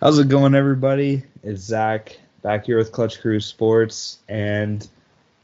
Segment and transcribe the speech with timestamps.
[0.00, 1.24] How's it going, everybody?
[1.42, 4.86] It's Zach back here with Clutch Crew Sports, and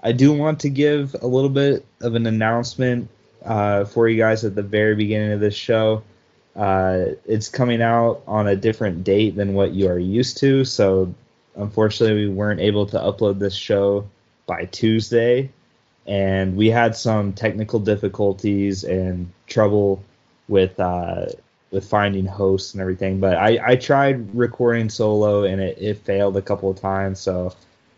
[0.01, 3.11] I do want to give a little bit of an announcement
[3.45, 6.05] uh, for you guys at the very beginning of this show.
[6.55, 11.13] Uh, it's coming out on a different date than what you are used to, so
[11.57, 14.09] unfortunately, we weren't able to upload this show
[14.47, 15.51] by Tuesday,
[16.07, 20.01] and we had some technical difficulties and trouble
[20.47, 21.27] with uh,
[21.75, 23.19] with finding hosts and everything.
[23.19, 27.19] But I, I tried recording solo and it, it failed a couple of times.
[27.19, 27.55] So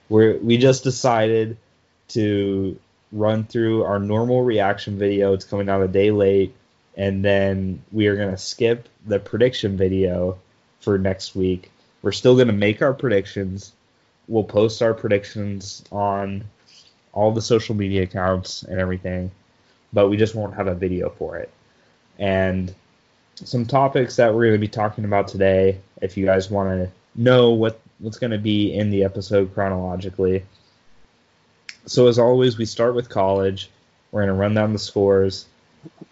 [0.08, 1.58] we we just decided
[2.08, 2.78] to
[3.12, 5.34] run through our normal reaction video.
[5.34, 6.54] It's coming out a day late,
[6.96, 10.38] and then we are gonna skip the prediction video
[10.80, 11.70] for next week.
[12.00, 13.72] We're still gonna make our predictions.
[14.26, 16.44] We'll post our predictions on
[17.12, 19.30] all the social media accounts and everything,
[19.92, 21.50] but we just won't have a video for it.
[22.18, 22.74] And
[23.44, 25.78] some topics that we're going to be talking about today.
[26.00, 30.44] If you guys want to know what what's going to be in the episode chronologically.
[31.86, 33.70] So as always, we start with college.
[34.10, 35.46] We're going to run down the scores.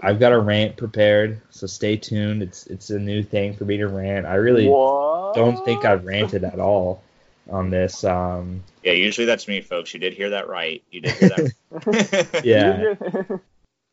[0.00, 2.42] I've got a rant prepared, so stay tuned.
[2.42, 4.27] It's it's a new thing for me to rant.
[4.27, 5.34] I really What?
[5.34, 7.03] don't think I've ranted at all
[7.50, 8.05] on this.
[8.05, 9.92] Um, Yeah, usually that's me, folks.
[9.92, 10.83] You did hear that right.
[10.91, 12.41] You did hear that.
[12.44, 13.36] yeah,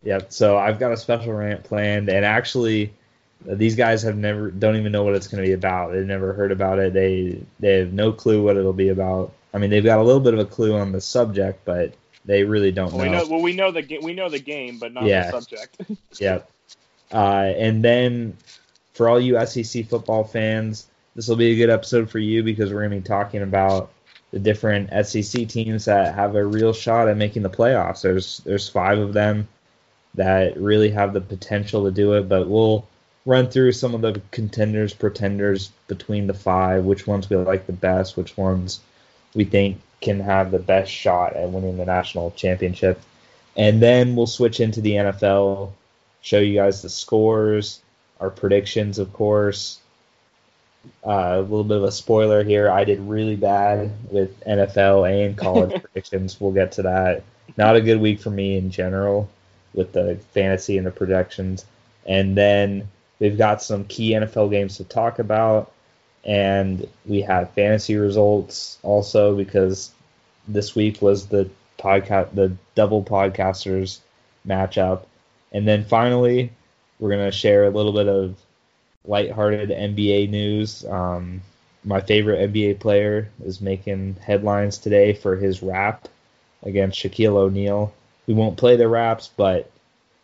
[0.04, 0.32] Yep.
[0.32, 2.94] So I've got a special rant planned, and actually,
[3.46, 5.92] these guys have never don't even know what it's going to be about.
[5.92, 6.94] They've never heard about it.
[6.94, 9.34] They they have no clue what it'll be about.
[9.54, 11.94] I mean, they've got a little bit of a clue on the subject, but
[12.26, 13.26] they really don't we know.
[13.28, 15.30] Well, we know the we know the game, but not Yeah.
[15.32, 15.78] the subject.
[16.20, 16.50] Yep.
[17.12, 18.38] Uh, and then
[18.94, 22.72] for all you SEC football fans, this will be a good episode for you because
[22.72, 23.92] we're going to be talking about
[24.32, 28.02] the different SEC teams that have a real shot at making the playoffs.
[28.02, 29.48] There's there's five of them
[30.16, 32.88] that really have the potential to do it, but we'll
[33.26, 37.74] run through some of the contenders, pretenders between the five, which ones we like the
[37.74, 38.80] best, which ones
[39.34, 43.00] we think can have the best shot at winning the national championship.
[43.56, 45.72] And then we'll switch into the NFL,
[46.22, 47.82] show you guys the scores,
[48.20, 49.80] our predictions, of course.
[51.06, 52.70] Uh, a little bit of a spoiler here.
[52.70, 56.42] I did really bad with NFL and college predictions.
[56.42, 57.24] We'll get to that.
[57.56, 59.30] Not a good week for me in general
[59.74, 61.66] with the fantasy and the projections.
[62.08, 62.88] And then
[63.22, 65.72] we've got some key NFL games to talk about.
[66.26, 69.92] And we have fantasy results also because
[70.48, 74.00] this week was the podcast, the double podcasters
[74.46, 75.06] matchup.
[75.52, 76.52] And then finally,
[77.00, 78.36] we're to share a little bit of
[79.06, 80.84] lighthearted NBA news.
[80.86, 81.42] Um,
[81.84, 86.08] my favorite NBA player is making headlines today for his rap
[86.64, 87.94] against Shaquille O'Neal.
[88.28, 89.72] We won't play the raps, but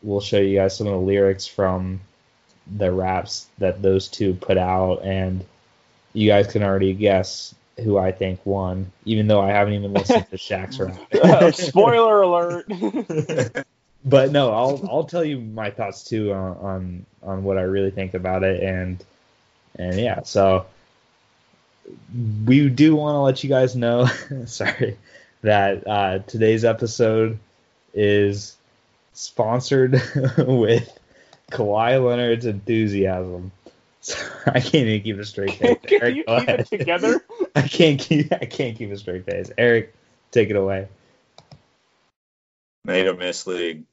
[0.03, 1.99] we'll show you guys some of the lyrics from
[2.75, 5.45] the raps that those two put out, and
[6.13, 10.29] you guys can already guess who I think won, even though I haven't even listened
[10.31, 10.97] to Shaq's rap.
[11.13, 12.65] Uh, Spoiler alert.
[14.05, 17.91] but no, I'll I'll tell you my thoughts too on on, on what I really
[17.91, 19.03] think about it, and
[19.77, 20.65] and yeah, so
[22.45, 24.07] we do want to let you guys know,
[24.45, 24.97] sorry,
[25.41, 27.37] that uh, today's episode
[27.93, 28.55] is
[29.13, 30.01] sponsored
[30.37, 30.96] with
[31.51, 33.51] Kawhi Leonard's enthusiasm.
[34.45, 35.77] I can't even keep a straight face.
[35.85, 36.59] Can Eric, you go keep ahead.
[36.61, 37.25] it together?
[37.55, 39.51] I can't keep I can't keep a straight face.
[39.57, 39.93] Eric,
[40.31, 40.87] take it away.
[42.83, 43.83] Make a miss league.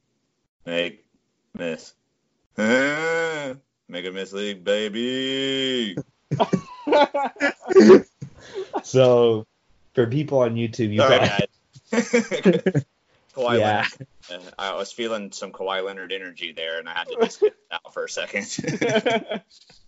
[0.65, 1.03] Make
[1.53, 1.93] miss.
[2.57, 5.97] Make a miss league, baby.
[8.83, 9.45] So
[9.93, 11.29] for people on YouTube, you Sorry, got
[11.91, 12.85] guys.
[13.35, 13.85] Kawhi Yeah.
[13.99, 14.07] Leonard.
[14.29, 17.55] Uh, I was feeling some Kawhi Leonard energy there, and I had to just get
[17.71, 18.45] out for a second.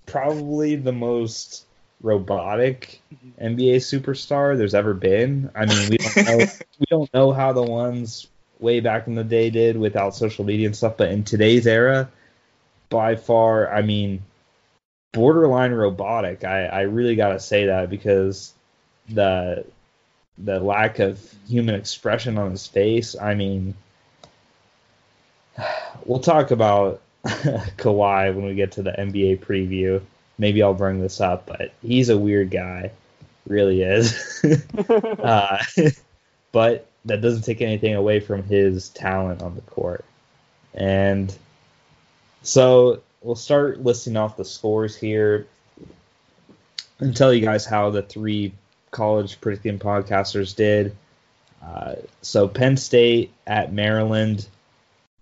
[0.05, 1.65] probably the most
[2.01, 3.01] robotic
[3.41, 5.49] NBA superstar there's ever been.
[5.55, 6.45] I mean, we don't know
[6.79, 8.27] we don't know how the ones
[8.59, 12.09] way back in the day did without social media and stuff, but in today's era,
[12.89, 14.23] by far, I mean,
[15.13, 16.43] borderline robotic.
[16.43, 18.53] I, I really gotta say that because
[19.09, 19.65] the
[20.37, 23.15] the lack of human expression on his face.
[23.19, 23.73] I mean,
[26.07, 30.01] we'll talk about Kawhi when we get to the NBA preview.
[30.39, 32.91] Maybe I'll bring this up, but he's a weird guy,
[33.45, 34.43] really is.
[34.89, 35.63] uh,
[36.51, 40.05] but that doesn't take anything away from his talent on the court.
[40.73, 41.35] And
[42.43, 45.47] so we'll start listing off the scores here
[46.99, 48.53] and tell you guys how the three
[48.91, 50.95] college predicting podcasters did.
[51.63, 54.47] Uh, so Penn State at Maryland,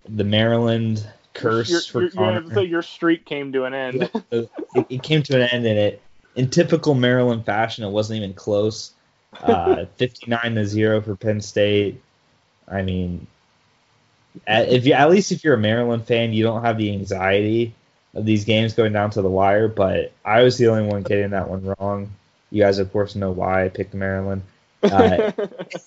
[0.08, 2.42] the Maryland curse Your- for your, Connor.
[2.42, 4.10] your, so your streak came to an end.
[4.32, 4.50] it,
[4.90, 6.02] it came to an end and it
[6.36, 8.92] in typical Maryland fashion, it wasn't even close.
[9.42, 12.02] Uh, 59 to zero for Penn State.
[12.68, 13.28] I mean,
[14.48, 17.74] if you at least if you're a Maryland fan, you don't have the anxiety
[18.14, 19.68] of these games going down to the wire.
[19.68, 22.12] But I was the only one getting that one wrong.
[22.52, 24.44] You guys, of course, know why I picked Maryland.
[24.84, 25.32] Uh,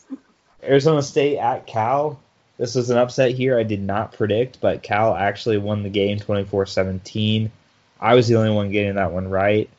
[0.62, 2.20] Arizona State at Cal.
[2.58, 6.18] This was an upset here I did not predict, but Cal actually won the game
[6.18, 7.50] 24 17.
[8.00, 9.70] I was the only one getting that one right.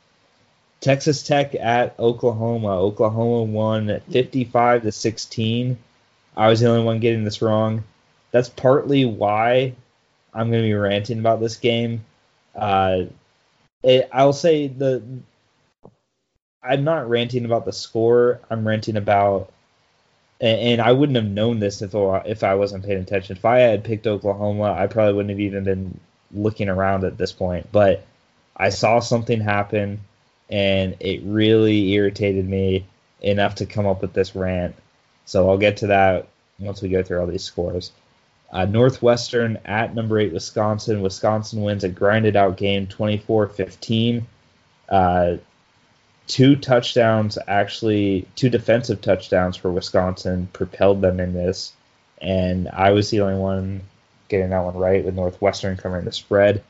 [0.80, 2.70] Texas Tech at Oklahoma.
[2.70, 5.78] Oklahoma won 55 to 16.
[6.38, 7.84] I was the only one getting this wrong.
[8.32, 9.76] That's partly why
[10.34, 12.06] I'm going to be ranting about this game.
[12.56, 13.04] Uh,
[13.84, 15.04] it, I'll say the
[16.62, 18.42] I'm not ranting about the score.
[18.50, 19.52] I'm ranting about,
[20.42, 23.38] and, and I wouldn't have known this if if I wasn't paying attention.
[23.38, 26.00] If I had picked Oklahoma, I probably wouldn't have even been
[26.32, 27.72] looking around at this point.
[27.72, 28.06] But
[28.56, 30.02] I saw something happen,
[30.50, 32.86] and it really irritated me
[33.22, 34.76] enough to come up with this rant.
[35.26, 36.28] So I'll get to that
[36.58, 37.92] once we go through all these scores.
[38.52, 41.02] Uh, Northwestern at number eight Wisconsin.
[41.02, 44.26] Wisconsin wins a grinded out game 24 15.
[44.90, 45.38] Uh,
[46.30, 51.74] two touchdowns, actually, two defensive touchdowns for Wisconsin propelled them in this.
[52.22, 53.82] And I was the only one
[54.30, 56.64] getting that one right with Northwestern covering the spread.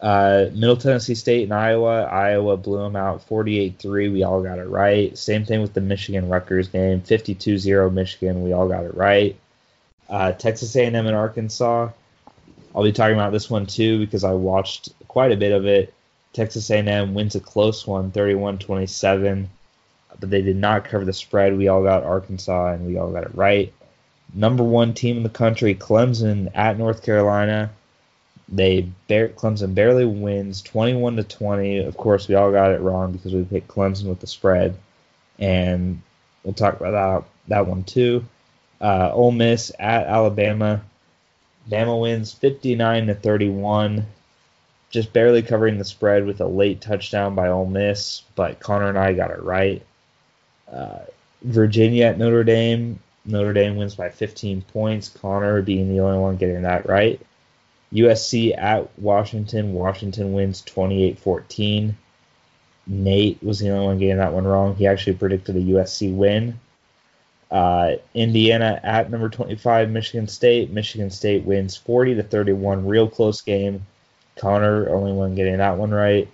[0.00, 2.04] Uh, Middle Tennessee State and Iowa.
[2.04, 4.08] Iowa blew them out 48 3.
[4.08, 5.16] We all got it right.
[5.16, 8.42] Same thing with the Michigan Rutgers game 52 0 Michigan.
[8.42, 9.36] We all got it right.
[10.08, 11.90] Uh, Texas A&M and Arkansas.
[12.74, 15.92] I'll be talking about this one too because I watched quite a bit of it.
[16.36, 19.46] Texas A&M wins a close one, 31-27,
[20.20, 21.56] but they did not cover the spread.
[21.56, 23.72] We all got Arkansas and we all got it right.
[24.34, 27.70] Number one team in the country, Clemson at North Carolina.
[28.50, 31.78] They bear, Clemson barely wins, 21 to 20.
[31.78, 34.76] Of course, we all got it wrong because we picked Clemson with the spread,
[35.38, 36.02] and
[36.44, 38.24] we'll talk about that that one too.
[38.78, 40.82] Uh, Ole Miss at Alabama.
[41.68, 44.06] Bama wins 59 to 31
[44.90, 48.98] just barely covering the spread with a late touchdown by Ole Miss, but Connor and
[48.98, 49.84] I got it right.
[50.70, 51.00] Uh,
[51.42, 53.00] Virginia at Notre Dame.
[53.24, 55.08] Notre Dame wins by 15 points.
[55.08, 57.20] Connor being the only one getting that right.
[57.92, 59.72] USC at Washington.
[59.74, 61.96] Washington wins 28 14.
[62.88, 64.76] Nate was the only one getting that one wrong.
[64.76, 66.60] He actually predicted a USC win.
[67.50, 70.70] Uh, Indiana at number 25, Michigan State.
[70.70, 72.86] Michigan State wins 40 to 31.
[72.86, 73.86] Real close game.
[74.36, 76.28] Connor, only one getting that one right.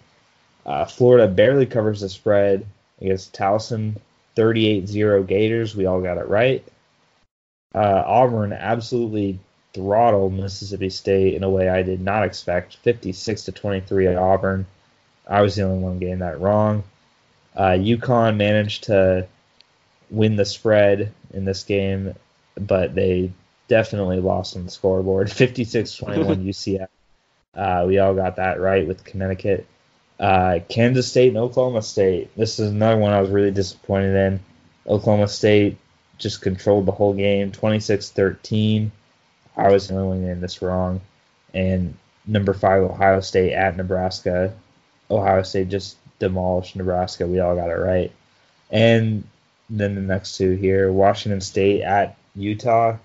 [0.65, 2.67] Uh, Florida barely covers the spread
[3.01, 3.97] against Towson,
[4.37, 5.75] 38-0 Gators.
[5.75, 6.65] We all got it right.
[7.75, 9.39] Uh, Auburn absolutely
[9.75, 14.67] throttled Mississippi State in a way I did not expect, 56 to 23 at Auburn.
[15.27, 16.85] I was the only one getting that wrong.
[17.57, 19.27] Uh, UConn managed to
[20.11, 22.15] win the spread in this game,
[22.55, 23.33] but they
[23.69, 26.89] definitely lost on the scoreboard, 56-21 UCF.
[27.55, 29.67] Uh, we all got that right with Connecticut.
[30.19, 32.31] Uh, Kansas State and Oklahoma State.
[32.37, 34.41] This is another one I was really disappointed in.
[34.87, 35.77] Oklahoma State
[36.19, 38.91] just controlled the whole game, 26-13.
[39.57, 41.01] I was the only one getting this wrong.
[41.53, 41.95] And
[42.27, 44.55] number five, Ohio State at Nebraska.
[45.11, 47.27] Ohio State just demolished Nebraska.
[47.27, 48.13] We all got it right.
[48.71, 49.25] And
[49.69, 52.97] then the next two here, Washington State at Utah.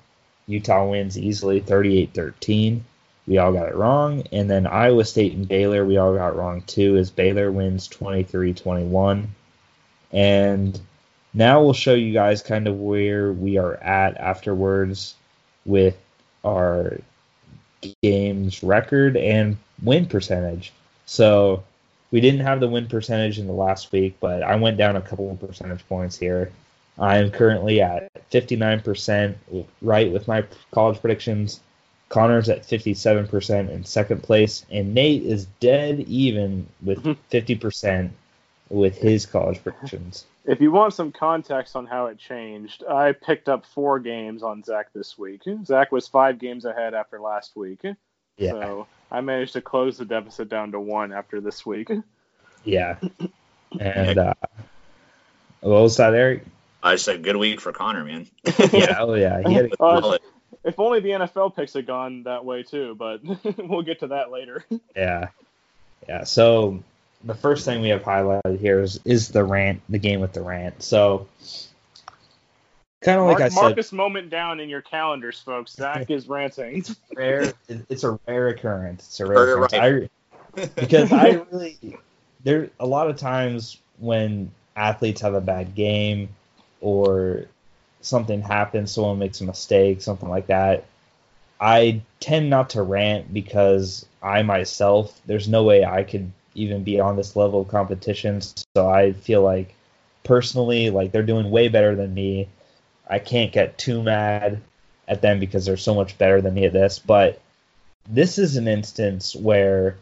[0.47, 2.81] Utah wins easily, 38-13
[3.27, 4.23] we all got it wrong.
[4.31, 8.53] And then Iowa State and Baylor, we all got wrong too, as Baylor wins 23
[8.53, 9.35] 21.
[10.13, 10.79] And
[11.33, 15.15] now we'll show you guys kind of where we are at afterwards
[15.65, 15.97] with
[16.45, 16.99] our
[18.01, 20.71] games record and win percentage.
[21.05, 21.63] So
[22.11, 25.01] we didn't have the win percentage in the last week, but I went down a
[25.01, 26.51] couple of percentage points here.
[26.97, 29.35] I am currently at 59%
[29.81, 31.59] right with my college predictions.
[32.09, 38.07] Connor's at 57% in second place, and Nate is dead even with 50% mm-hmm.
[38.69, 40.25] with his college predictions.
[40.45, 44.63] If you want some context on how it changed, I picked up four games on
[44.63, 45.41] Zach this week.
[45.65, 47.81] Zach was five games ahead after last week.
[48.37, 48.51] Yeah.
[48.51, 51.89] So I managed to close the deficit down to one after this week.
[52.63, 52.97] Yeah.
[53.81, 54.33] And uh,
[55.59, 56.45] what was that, Eric?
[56.81, 58.27] I said good week for Connor, man.
[58.71, 59.41] yeah, oh yeah.
[59.45, 60.17] He had a, uh,
[60.63, 63.21] if only the NFL picks had gone that way too, but
[63.57, 64.65] we'll get to that later.
[64.95, 65.29] Yeah.
[66.07, 66.23] Yeah.
[66.23, 66.83] So
[67.23, 70.41] the first thing we have highlighted here is, is the rant, the game with the
[70.41, 70.81] rant.
[70.81, 71.27] So
[73.01, 75.73] kind of like Mark, I said, Marcus moment down in your calendars, folks.
[75.73, 76.83] Zach is ranting.
[77.15, 77.53] Rare.
[77.67, 79.05] It's a rare occurrence.
[79.05, 79.73] It's a rare occurrence.
[79.73, 80.09] Right.
[80.55, 81.97] I, because I really
[82.43, 86.29] there a lot of times when athletes have a bad game
[86.81, 87.45] or
[88.01, 90.85] something happens, someone makes a mistake, something like that,
[91.59, 96.99] I tend not to rant because I myself, there's no way I could even be
[96.99, 98.41] on this level of competition.
[98.41, 99.73] So I feel like
[100.23, 102.47] personally, like they're doing way better than me.
[103.09, 104.61] I can't get too mad
[105.07, 106.99] at them because they're so much better than me at this.
[106.99, 107.39] But
[108.09, 109.97] this is an instance where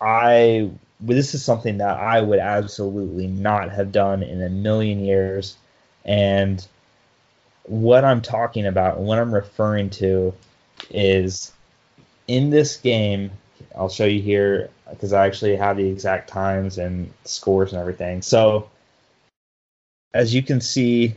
[0.00, 0.70] I
[1.00, 5.56] this is something that I would absolutely not have done in a million years.
[6.04, 6.66] And
[7.64, 10.34] what I'm talking about, and what I'm referring to,
[10.90, 11.52] is
[12.28, 13.30] in this game.
[13.76, 18.22] I'll show you here because I actually have the exact times and scores and everything.
[18.22, 18.70] So,
[20.12, 21.16] as you can see,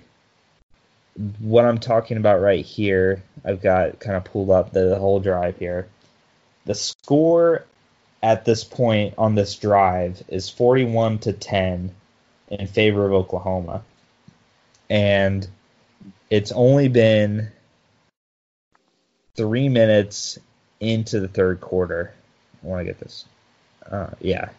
[1.40, 5.58] what I'm talking about right here, I've got kind of pulled up the whole drive
[5.58, 5.88] here.
[6.66, 7.66] The score
[8.24, 11.94] at this point on this drive is 41 to 10
[12.50, 13.84] in favor of Oklahoma.
[14.90, 15.48] And
[16.30, 17.52] it's only been
[19.36, 20.40] three minutes
[20.80, 22.14] into the third quarter.
[22.64, 23.26] I want to get this.
[23.90, 24.50] Uh, yeah.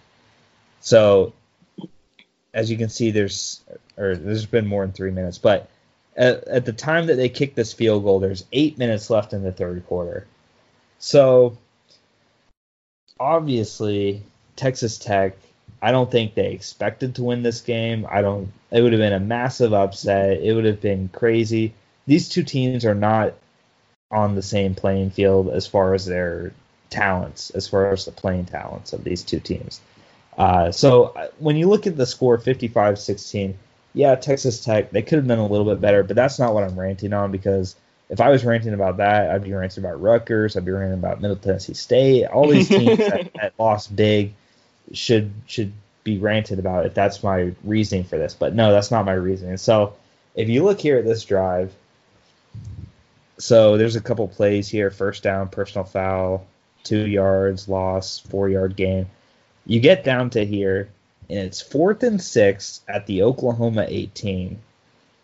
[0.80, 1.32] So,
[2.54, 3.62] as you can see, there's
[3.96, 5.68] or there's been more than three minutes, but
[6.16, 9.42] at, at the time that they kicked this field goal, there's eight minutes left in
[9.42, 10.26] the third quarter.
[10.98, 11.58] So,
[13.20, 14.22] obviously,
[14.56, 15.36] Texas Tech.
[15.80, 18.06] I don't think they expected to win this game.
[18.10, 18.52] I don't.
[18.70, 20.40] It would have been a massive upset.
[20.42, 21.74] It would have been crazy.
[22.06, 23.34] These two teams are not
[24.10, 26.52] on the same playing field as far as their
[26.90, 29.80] talents, as far as the playing talents of these two teams.
[30.36, 33.58] Uh, so uh, when you look at the score 55 16,
[33.94, 36.64] yeah, Texas Tech, they could have done a little bit better, but that's not what
[36.64, 37.74] I'm ranting on because
[38.08, 41.20] if I was ranting about that, I'd be ranting about Rutgers, I'd be ranting about
[41.20, 42.26] Middle Tennessee State.
[42.26, 44.34] All these teams that, that lost big
[44.92, 45.72] should should
[46.04, 48.34] be ranted about if that's my reasoning for this.
[48.34, 49.56] But no, that's not my reasoning.
[49.58, 49.94] So
[50.34, 51.72] if you look here at this drive,
[53.38, 56.46] so there's a couple plays here: first down, personal foul,
[56.82, 59.06] two yards, loss, four yard gain.
[59.66, 60.88] You get down to here,
[61.28, 64.58] and it's fourth and six at the Oklahoma 18,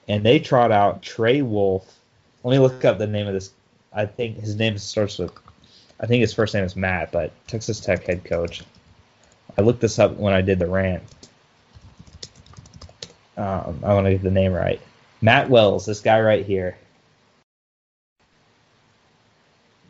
[0.08, 1.86] and they trot out Trey Wolff.
[2.42, 3.50] Let me look up the name of this.
[3.92, 5.32] I think his name starts with.
[5.98, 8.62] I think his first name is Matt, but Texas Tech head coach.
[9.56, 11.02] I looked this up when I did the rant.
[13.36, 14.80] Um, I want to get the name right.
[15.20, 16.76] Matt Wells, this guy right here.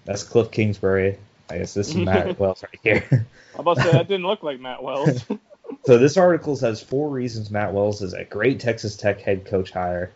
[0.04, 1.18] That's Cliff Kingsbury.
[1.50, 3.26] I guess this is Matt Wells right here.
[3.56, 5.25] I about to say that didn't look like Matt Wells.
[5.85, 9.71] so this article says four reasons Matt Wells is a great Texas Tech head coach
[9.71, 10.11] hire.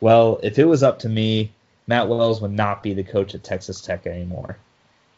[0.00, 1.52] Well, if it was up to me,
[1.86, 4.58] Matt Wells would not be the coach at Texas Tech anymore.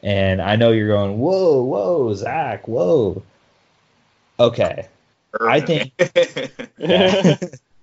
[0.02, 3.22] And I know you're going, whoa, whoa, Zach, whoa.
[4.38, 4.88] Okay.
[5.40, 5.92] I think.
[6.78, 7.36] yeah.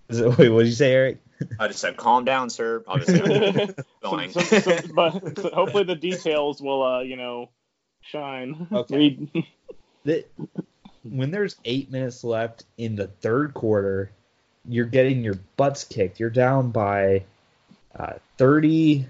[0.10, 1.18] Wait, what did you say, Eric?
[1.60, 4.32] I just said, "Calm down, sir." Obviously, going.
[4.32, 5.14] So, so, so, but
[5.54, 7.50] hopefully the details will, uh, you know,
[8.02, 8.68] shine.
[8.72, 9.20] Okay.
[10.04, 10.26] the,
[11.04, 14.12] when there's eight minutes left in the third quarter,
[14.68, 16.20] you're getting your butts kicked.
[16.20, 17.24] You're down by
[17.96, 19.06] uh, 30,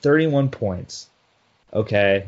[0.00, 1.08] 31 points.
[1.72, 2.26] Okay.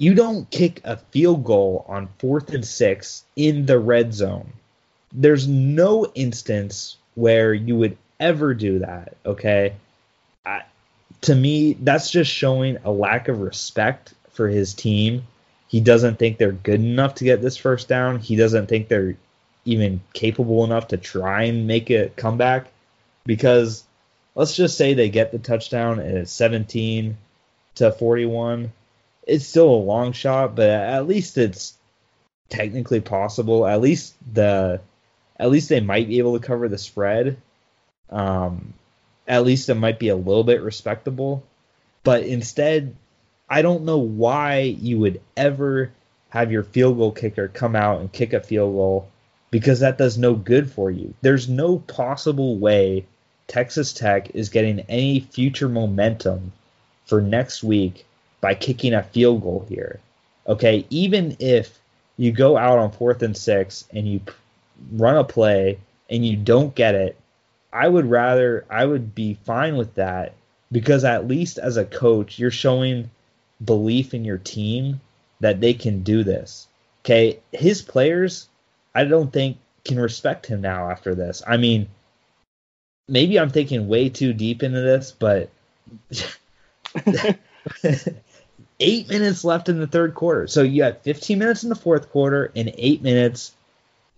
[0.00, 4.50] You don't kick a field goal on fourth and six in the red zone.
[5.12, 9.14] There's no instance where you would ever do that.
[9.26, 9.74] Okay.
[10.46, 10.62] I,
[11.20, 15.24] to me, that's just showing a lack of respect for his team.
[15.68, 18.20] He doesn't think they're good enough to get this first down.
[18.20, 19.16] He doesn't think they're
[19.66, 22.68] even capable enough to try and make a comeback
[23.26, 23.84] because
[24.34, 27.18] let's just say they get the touchdown and it's 17
[27.74, 28.72] to 41.
[29.26, 31.74] It's still a long shot, but at least it's
[32.48, 33.66] technically possible.
[33.66, 34.80] At least the
[35.38, 37.38] at least they might be able to cover the spread.
[38.10, 38.74] Um,
[39.26, 41.44] at least it might be a little bit respectable.
[42.02, 42.94] But instead,
[43.48, 45.92] I don't know why you would ever
[46.28, 49.08] have your field goal kicker come out and kick a field goal
[49.50, 51.14] because that does no good for you.
[51.22, 53.06] There's no possible way
[53.48, 56.52] Texas Tech is getting any future momentum
[57.06, 58.06] for next week
[58.40, 60.00] by kicking a field goal here.
[60.46, 61.78] Okay, even if
[62.16, 64.20] you go out on fourth and six and you
[64.92, 65.78] run a play
[66.08, 67.18] and you don't get it,
[67.72, 70.34] I would rather I would be fine with that
[70.72, 73.10] because at least as a coach, you're showing
[73.64, 75.00] belief in your team
[75.40, 76.66] that they can do this.
[77.04, 78.48] Okay, his players,
[78.94, 81.42] I don't think can respect him now after this.
[81.46, 81.88] I mean,
[83.08, 85.50] maybe I'm thinking way too deep into this, but
[88.80, 90.46] eight minutes left in the third quarter.
[90.46, 93.52] So you had 15 minutes in the fourth quarter and eight minutes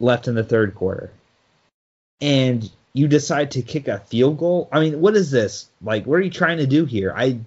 [0.00, 1.10] left in the third quarter,
[2.20, 4.68] and you decide to kick a field goal.
[4.72, 5.68] I mean, what is this?
[5.82, 7.12] Like, what are you trying to do here?
[7.14, 7.40] I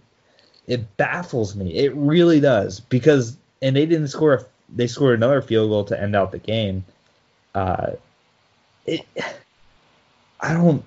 [0.68, 1.74] it baffles me.
[1.76, 4.34] It really does because and they didn't score.
[4.34, 6.86] A, they scored another field goal to end out the game.
[7.54, 7.92] Uh,
[8.86, 9.06] it.
[10.40, 10.86] I don't.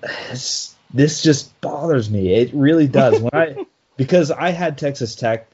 [0.91, 2.33] This just bothers me.
[2.33, 3.21] It really does.
[3.21, 3.65] When I
[3.97, 5.48] because I had Texas Tech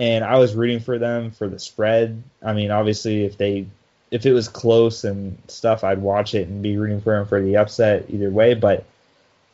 [0.00, 2.22] and I was rooting for them for the spread.
[2.42, 3.66] I mean, obviously, if they
[4.10, 7.40] if it was close and stuff, I'd watch it and be rooting for them for
[7.40, 8.54] the upset either way.
[8.54, 8.84] But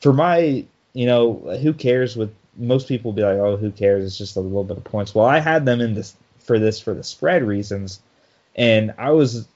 [0.01, 2.17] for my, you know, who cares?
[2.17, 4.05] With most people be like, oh, who cares?
[4.07, 5.15] It's just a little bit of points.
[5.15, 8.01] Well, I had them in this for this for the spread reasons,
[8.55, 9.49] and I was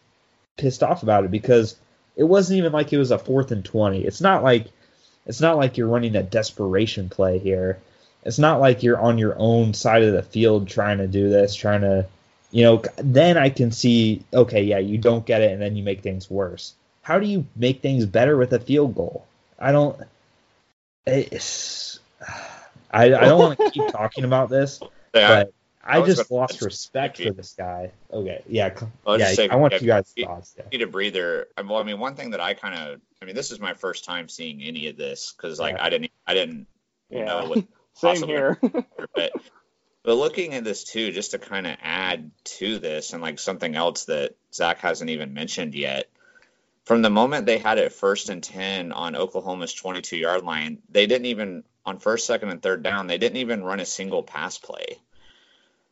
[0.57, 1.77] pissed off about it because
[2.17, 4.05] it wasn't even like it was a fourth and twenty.
[4.05, 4.67] It's not like
[5.25, 7.79] it's not like you're running a desperation play here.
[8.25, 11.55] It's not like you're on your own side of the field trying to do this,
[11.55, 12.07] trying to
[12.51, 15.85] you know, then I can see, okay, yeah, you don't get it, and then you
[15.85, 16.75] make things worse.
[17.03, 19.27] How do you make things better with a field goal?
[19.59, 20.01] I don't.
[21.07, 22.01] It's,
[22.91, 24.81] I, I don't want to keep talking about this,
[25.15, 27.93] yeah, but I, I just lost respect for this guy.
[28.13, 28.75] Okay, yeah,
[29.07, 29.33] yeah.
[29.33, 30.55] Say, I want you guys' thoughts.
[30.59, 30.65] Yeah.
[30.73, 31.49] Need a breather.
[31.57, 34.05] Well, I mean, one thing that I kind of, I mean, this is my first
[34.05, 35.85] time seeing any of this because, like, yeah.
[35.85, 36.67] I didn't, I didn't
[37.11, 37.25] yeah.
[37.25, 37.65] know what.
[38.01, 38.59] Same here.
[39.15, 39.33] but
[40.03, 43.75] but looking at this too, just to kind of add to this and like something
[43.75, 46.09] else that Zach hasn't even mentioned yet.
[46.85, 51.07] From the moment they had it first and 10 on Oklahoma's 22 yard line, they
[51.07, 54.59] didn't even, on first, second, and third down, they didn't even run a single pass
[54.59, 54.99] play.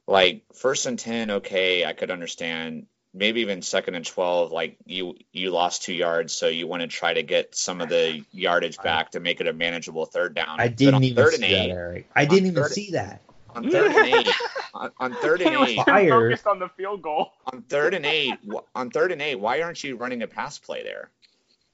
[0.06, 2.86] Like first and 10, okay, I could understand.
[3.14, 6.88] Maybe even second and 12, like you you lost two yards, so you want to
[6.88, 10.60] try to get some of the yardage back to make it a manageable third down.
[10.60, 12.10] I didn't even see eight, that, Eric.
[12.14, 13.22] I didn't even see that
[13.54, 14.28] on third and eight.
[14.74, 17.32] On, on third and eight, focused on the field goal.
[17.52, 18.34] On third and eight,
[18.74, 21.10] on third and eight, why aren't you running a pass play there?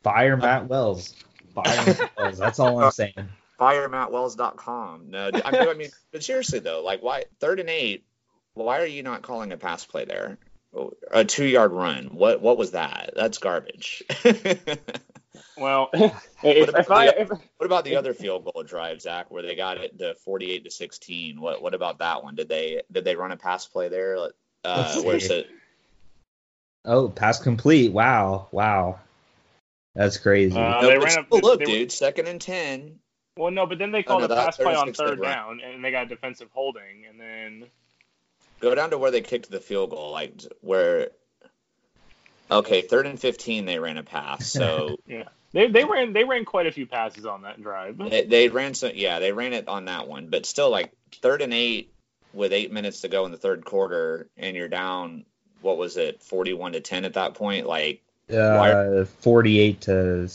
[0.03, 1.15] Fire Matt Wells.
[1.55, 2.39] Fire Matt Wells.
[2.39, 3.15] That's all I'm saying.
[3.59, 5.11] fire FireMattWells.com.
[5.11, 8.05] No, I mean, I mean, but seriously though, like, why third and eight?
[8.55, 10.39] Why are you not calling a pass play there?
[11.11, 12.07] A two yard run.
[12.13, 13.13] What what was that?
[13.15, 14.03] That's garbage.
[15.57, 19.31] Well, if, what, if I, the, if, what about the other field goal drive, Zach,
[19.31, 21.41] where they got it to 48 to 16?
[21.41, 22.35] What what about that one?
[22.35, 24.31] Did they did they run a pass play there?
[24.65, 25.49] Uh, where's it?
[26.85, 27.93] Oh, pass complete!
[27.93, 28.99] Wow, wow,
[29.95, 30.57] that's crazy.
[30.57, 32.99] Uh, no, they ran a, look, they, dude, second and ten.
[33.37, 35.85] Well, no, but then they called oh, no, a pass play on third down, and
[35.85, 37.69] they got defensive holding, and then
[38.65, 41.11] go down to where they kicked the field goal, like where.
[42.51, 44.53] Okay, third and fifteen, they ran a pass.
[44.53, 45.29] So yeah.
[45.53, 47.97] They, they ran they ran quite a few passes on that drive.
[47.97, 51.43] They, they ran some yeah they ran it on that one, but still like third
[51.43, 51.93] and eight
[52.33, 55.25] with eight minutes to go in the third quarter, and you're down
[55.61, 57.67] what was it forty one to ten at that point?
[57.67, 60.29] Like uh, forty eight to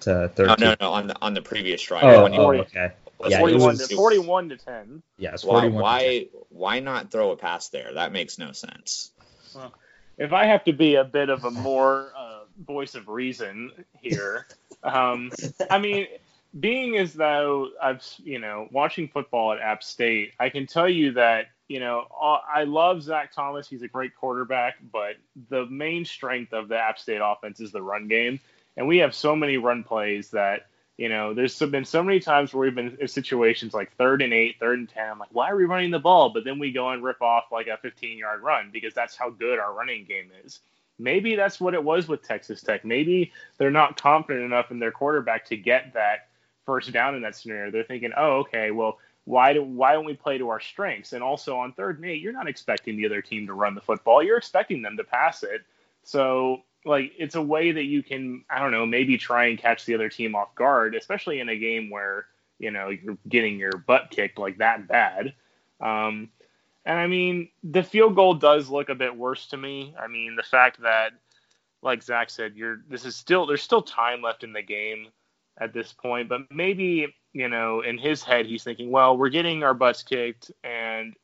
[0.00, 0.56] to thirteen.
[0.58, 2.04] No, no, no, on the on the previous drive.
[2.04, 2.92] Oh, oh okay.
[3.24, 5.02] Yeah, 41, was, to, 41 to 10.
[5.18, 7.94] Yes, yeah, why, why, why not throw a pass there?
[7.94, 9.12] That makes no sense.
[9.54, 9.72] Well,
[10.18, 14.46] if I have to be a bit of a more uh, voice of reason here,
[14.82, 15.30] um,
[15.70, 16.06] I mean,
[16.58, 21.12] being as though I've, you know, watching football at App State, I can tell you
[21.12, 23.68] that, you know, I love Zac Thomas.
[23.68, 25.16] He's a great quarterback, but
[25.50, 28.40] the main strength of the App State offense is the run game.
[28.76, 32.54] And we have so many run plays that, you know, there's been so many times
[32.54, 35.10] where we've been in situations like third and eight, third and 10.
[35.10, 36.30] I'm like, why are we running the ball?
[36.30, 39.28] But then we go and rip off like a 15 yard run because that's how
[39.28, 40.60] good our running game is.
[40.98, 42.84] Maybe that's what it was with Texas Tech.
[42.84, 46.28] Maybe they're not confident enough in their quarterback to get that
[46.64, 47.70] first down in that scenario.
[47.70, 51.12] They're thinking, oh, okay, well, why do why don't we play to our strengths?
[51.12, 53.80] And also on third and eight, you're not expecting the other team to run the
[53.82, 54.22] football.
[54.22, 55.62] You're expecting them to pass it.
[56.04, 59.84] So like it's a way that you can I don't know maybe try and catch
[59.84, 62.26] the other team off guard, especially in a game where
[62.58, 65.34] you know you're getting your butt kicked like that bad.
[65.80, 66.30] Um,
[66.84, 69.94] and I mean, the field goal does look a bit worse to me.
[70.00, 71.10] I mean, the fact that,
[71.82, 75.08] like Zach said, you're this is still there's still time left in the game
[75.58, 79.64] at this point, but maybe you know in his head he's thinking, well, we're getting
[79.64, 81.14] our butts kicked, and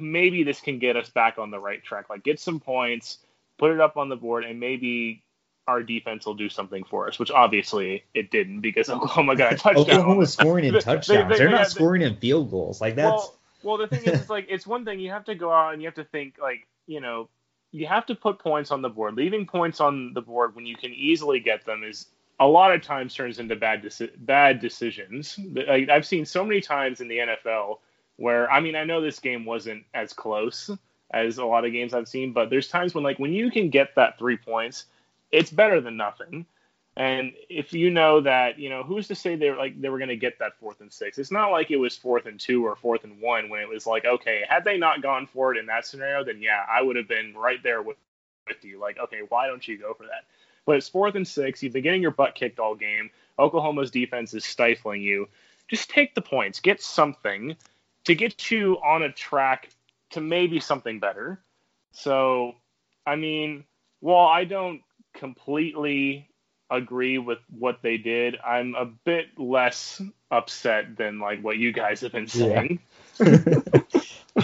[0.00, 2.08] maybe this can get us back on the right track.
[2.08, 3.18] Like get some points,
[3.58, 5.22] put it up on the board, and maybe
[5.66, 9.56] our defense will do something for us, which obviously it didn't because Oklahoma got a
[9.58, 9.82] touchdown.
[9.82, 11.38] Oklahoma was scoring in touchdowns.
[11.38, 12.80] they, are not scoring in field goals.
[12.80, 15.34] Like that's well, well, the thing is, it's like it's one thing you have to
[15.34, 17.28] go out and you have to think like you know
[17.70, 19.14] you have to put points on the board.
[19.14, 22.06] Leaving points on the board when you can easily get them is
[22.40, 25.38] a lot of times turns into bad deci- bad decisions.
[25.52, 27.78] Like, I've seen so many times in the NFL
[28.16, 30.70] where I mean I know this game wasn't as close
[31.10, 33.70] as a lot of games I've seen, but there's times when like when you can
[33.70, 34.86] get that three points
[35.30, 36.46] it's better than nothing.
[36.96, 39.98] And if you know that, you know, who's to say they were like they were
[39.98, 41.18] going to get that fourth and six?
[41.18, 43.86] It's not like it was fourth and two or fourth and one when it was
[43.86, 46.96] like, okay, had they not gone for it in that scenario, then yeah, I would
[46.96, 47.98] have been right there with
[48.48, 48.80] with you.
[48.80, 50.24] Like, okay, why don't you go for that?
[50.66, 51.62] But it's fourth and six.
[51.62, 53.10] You've been getting your butt kicked all game.
[53.38, 55.28] Oklahoma's defense is stifling you.
[55.68, 56.58] Just take the points.
[56.58, 57.54] Get something
[58.04, 59.68] to get you on a track
[60.10, 61.40] to maybe something better.
[61.92, 62.54] So,
[63.06, 63.64] I mean,
[64.00, 64.82] while I don't
[65.14, 66.28] completely
[66.70, 72.02] agree with what they did, I'm a bit less upset than like what you guys
[72.02, 72.80] have been saying.
[73.18, 73.24] Yeah.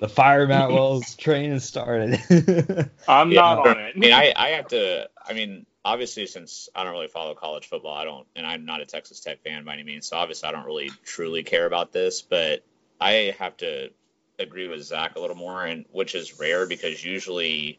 [0.00, 2.20] the fire Matt Wells train has started.
[3.08, 3.40] I'm yeah.
[3.40, 3.92] not on it.
[3.94, 5.08] I mean, I, I have to.
[5.24, 8.80] I mean, obviously, since I don't really follow college football, I don't, and I'm not
[8.80, 10.06] a Texas Tech fan by any means.
[10.06, 12.22] So obviously, I don't really truly care about this.
[12.22, 12.64] But
[13.00, 13.90] I have to
[14.38, 17.78] agree with Zach a little more, and which is rare because usually,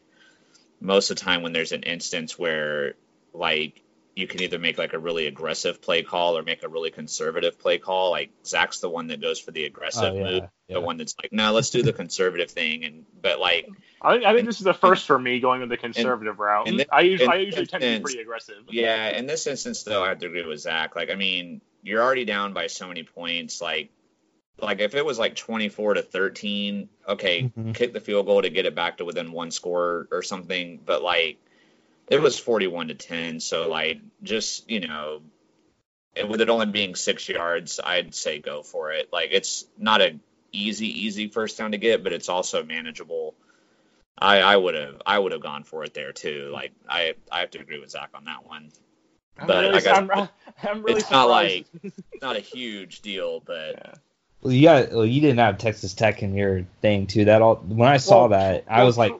[0.80, 2.94] most of the time when there's an instance where
[3.32, 3.82] like
[4.16, 7.58] you can either make like a really aggressive play call or make a really conservative
[7.58, 8.10] play call.
[8.10, 10.74] Like Zach's the one that goes for the aggressive oh, yeah, move, yeah.
[10.74, 12.84] the one that's like, no, let's do the conservative thing.
[12.84, 13.68] And but like,
[14.02, 16.66] I, I think this is the first for me going with the conservative route.
[16.66, 18.64] This, I usually, I usually instance, tend to be pretty aggressive.
[18.68, 20.96] Yeah, in this instance though, I have to agree with Zach.
[20.96, 23.60] Like, I mean, you're already down by so many points.
[23.60, 23.90] Like,
[24.58, 27.72] like if it was like 24 to 13, okay, mm-hmm.
[27.72, 30.80] kick the field goal to get it back to within one score or something.
[30.84, 31.38] But like
[32.08, 33.40] it was 41 to 10.
[33.40, 35.22] So like just, you know,
[36.28, 39.10] with it only being six yards, I'd say go for it.
[39.12, 40.18] Like it's not a
[40.52, 43.34] easy, easy first down to get, but it's also manageable.
[44.18, 46.50] I, I would have I would have gone for it there too.
[46.52, 48.70] Like I I have to agree with Zach on that one.
[49.38, 51.10] I'm but really, I guess I'm, I'm really it's surprised.
[51.12, 51.66] not like
[52.20, 53.94] not a huge deal, but yeah.
[54.42, 57.26] Well, you got well, you didn't have Texas Tech in your thing too.
[57.26, 59.12] That all when I saw well, that, I was like,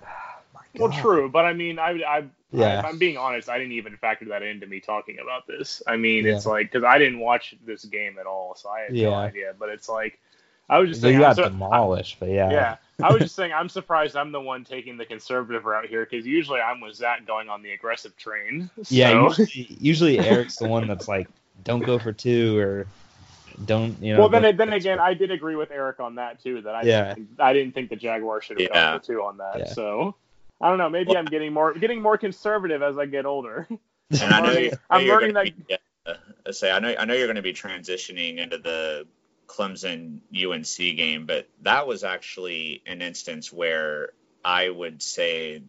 [0.76, 2.66] well, true, but I mean, I, I, yeah.
[2.66, 5.82] I, if I'm being honest, I didn't even factor that into me talking about this.
[5.86, 6.36] I mean, yeah.
[6.36, 9.10] it's like because I didn't watch this game at all, so I had yeah.
[9.10, 9.54] no idea.
[9.58, 10.20] But it's like
[10.68, 12.76] I was just so saying, you got so, demolished, I, but yeah, yeah.
[13.02, 16.24] I was just saying I'm surprised I'm the one taking the conservative route here because
[16.24, 18.70] usually I'm with Zach going on the aggressive train.
[18.76, 18.94] So.
[18.94, 21.28] Yeah, usually, usually Eric's the one that's like,
[21.64, 22.86] don't go for two or
[23.64, 24.20] don't you know?
[24.20, 26.62] Well, then then again, I did agree with Eric on that too.
[26.62, 27.14] That I yeah.
[27.14, 28.90] didn't, I didn't think the Jaguar should have yeah.
[28.92, 29.58] gone for two on that.
[29.58, 29.72] Yeah.
[29.72, 30.16] So
[30.60, 30.88] I don't know.
[30.88, 33.68] Maybe well, I'm getting more getting more conservative as I get older.
[34.12, 35.44] And I'm learning, I'm learning that.
[35.44, 39.06] Be, yeah, uh, say I know I know you're going to be transitioning into the
[39.46, 44.10] Clemson UNC game, but that was actually an instance where
[44.44, 45.62] I would say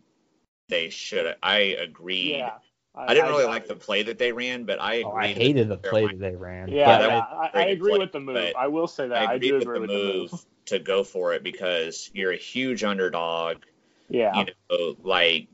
[0.69, 1.35] they should.
[1.43, 2.37] I agreed.
[2.37, 2.53] Yeah.
[2.93, 5.27] I, I didn't really I, like the play that they ran, but I oh, I
[5.27, 6.67] hated the play that they ran.
[6.67, 8.53] Yeah, yeah I, I, agree play, with the move.
[8.57, 11.33] I will say that I, agree, with, the, with move the move to go for
[11.33, 13.57] it because you're a huge underdog.
[14.09, 14.35] Yeah.
[14.35, 15.47] You know, like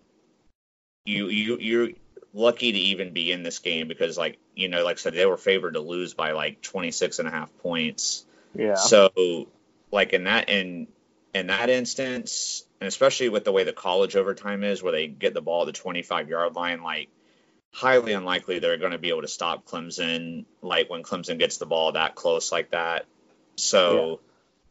[1.05, 1.89] you you you're
[2.33, 5.25] lucky to even be in this game because like you know like I said they
[5.25, 8.25] were favored to lose by like 26 and a half points.
[8.55, 8.75] Yeah.
[8.75, 9.47] So
[9.91, 10.87] like in that in
[11.35, 15.35] in that instance and especially with the way the college overtime is where they get
[15.35, 17.09] the ball at the 25 yard line like
[17.77, 21.67] highly unlikely they're going to be able to stop Clemson like when Clemson gets the
[21.67, 23.05] ball that close like that.
[23.55, 24.19] So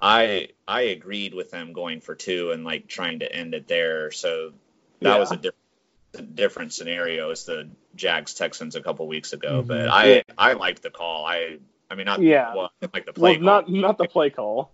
[0.00, 4.10] I I agreed with them going for two and like trying to end it there.
[4.10, 4.54] So
[5.02, 5.18] that yeah.
[5.18, 9.60] was a different different scenario as the Jags Texans a couple weeks ago.
[9.60, 9.68] Mm-hmm.
[9.68, 11.24] But I I liked the call.
[11.24, 14.72] I I mean not yeah well, like the play well, not not the play call.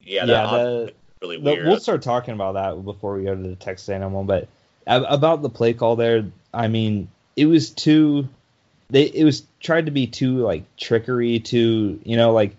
[0.00, 0.46] Yeah, yeah.
[0.46, 1.62] The, really the.
[1.64, 4.26] We'll start talking about that before we go to the Texas A&M.
[4.26, 4.48] But
[4.88, 8.28] about the play call there, I mean, it was too.
[8.90, 12.56] They it was tried to be too like trickery, to you know like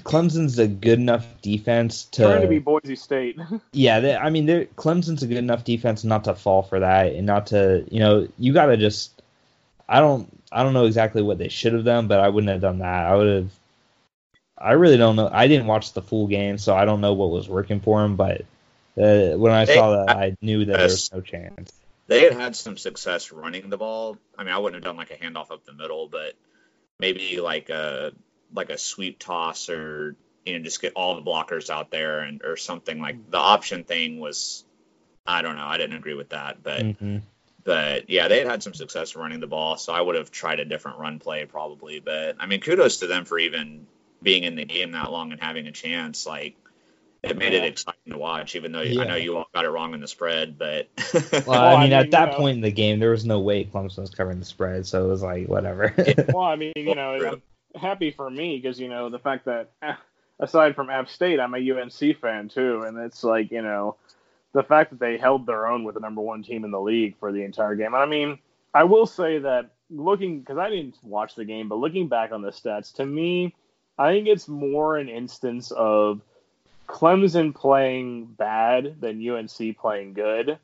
[0.00, 3.38] Clemson's a good enough defense to trying to be Boise State.
[3.72, 7.26] yeah, they, I mean, Clemson's a good enough defense not to fall for that and
[7.26, 9.12] not to, you know, you got to just.
[9.88, 12.60] I don't, I don't know exactly what they should have done, but I wouldn't have
[12.60, 13.06] done that.
[13.06, 13.50] I would have.
[14.58, 15.30] I really don't know.
[15.32, 18.16] I didn't watch the full game, so I don't know what was working for him.
[18.16, 18.40] But
[19.00, 21.72] uh, when I they, saw that, I knew that there was no chance.
[22.06, 24.16] They had had some success running the ball.
[24.38, 26.34] I mean, I wouldn't have done like a handoff up the middle, but
[26.98, 28.12] maybe like a
[28.54, 32.42] like a sweep toss or you know just get all the blockers out there and
[32.44, 34.64] or something like the option thing was
[35.26, 37.18] I don't know I didn't agree with that but mm-hmm.
[37.64, 40.60] but yeah they had had some success running the ball so I would have tried
[40.60, 43.86] a different run play probably but I mean kudos to them for even
[44.22, 46.56] being in the game that long and having a chance like
[47.22, 47.60] it made yeah.
[47.60, 49.02] it exciting to watch, even though yeah.
[49.02, 50.58] I know you all got it wrong in the spread.
[50.58, 50.88] But
[51.46, 53.98] well, I mean, at that know, point in the game, there was no way Clemson
[53.98, 55.94] was covering the spread, so it was like whatever.
[56.32, 57.40] well, I mean, you know,
[57.74, 59.94] happy for me because you know the fact that eh,
[60.40, 63.96] aside from App State, I'm a UNC fan too, and it's like you know
[64.52, 67.16] the fact that they held their own with the number one team in the league
[67.18, 67.94] for the entire game.
[67.94, 68.38] And I mean,
[68.72, 72.42] I will say that looking because I didn't watch the game, but looking back on
[72.42, 73.54] the stats, to me,
[73.98, 76.20] I think it's more an instance of
[76.86, 80.58] Clemson playing bad than UNC playing good.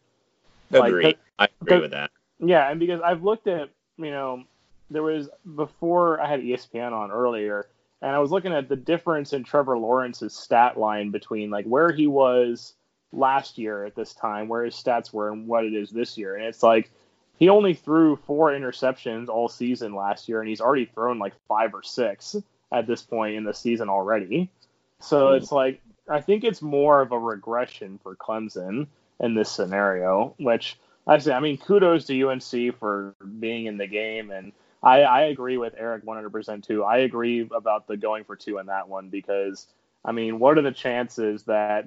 [0.71, 1.05] Agree.
[1.05, 2.11] Like, I agree with that.
[2.39, 4.45] Yeah, and because I've looked at, you know,
[4.91, 7.69] there was before I had ESPN on earlier,
[8.01, 11.93] and I was looking at the difference in Trevor Lawrence's stat line between like where
[11.93, 12.75] he was
[13.13, 16.37] last year at this time, where his stats were, and what it is this year.
[16.37, 16.91] And it's like
[17.39, 21.75] he only threw four interceptions all season last year, and he's already thrown like five
[21.75, 22.37] or six
[22.71, 24.51] at this point in the season already.
[25.01, 25.37] So mm.
[25.37, 28.87] it's like I think it's more of a regression for Clemson
[29.21, 33.87] in this scenario, which I say, I mean, kudos to UNC for being in the
[33.87, 34.31] game.
[34.31, 36.85] And I, I agree with Eric 100% too.
[36.85, 39.67] I agree about the going for two in that one because,
[40.05, 41.87] I mean, what are the chances that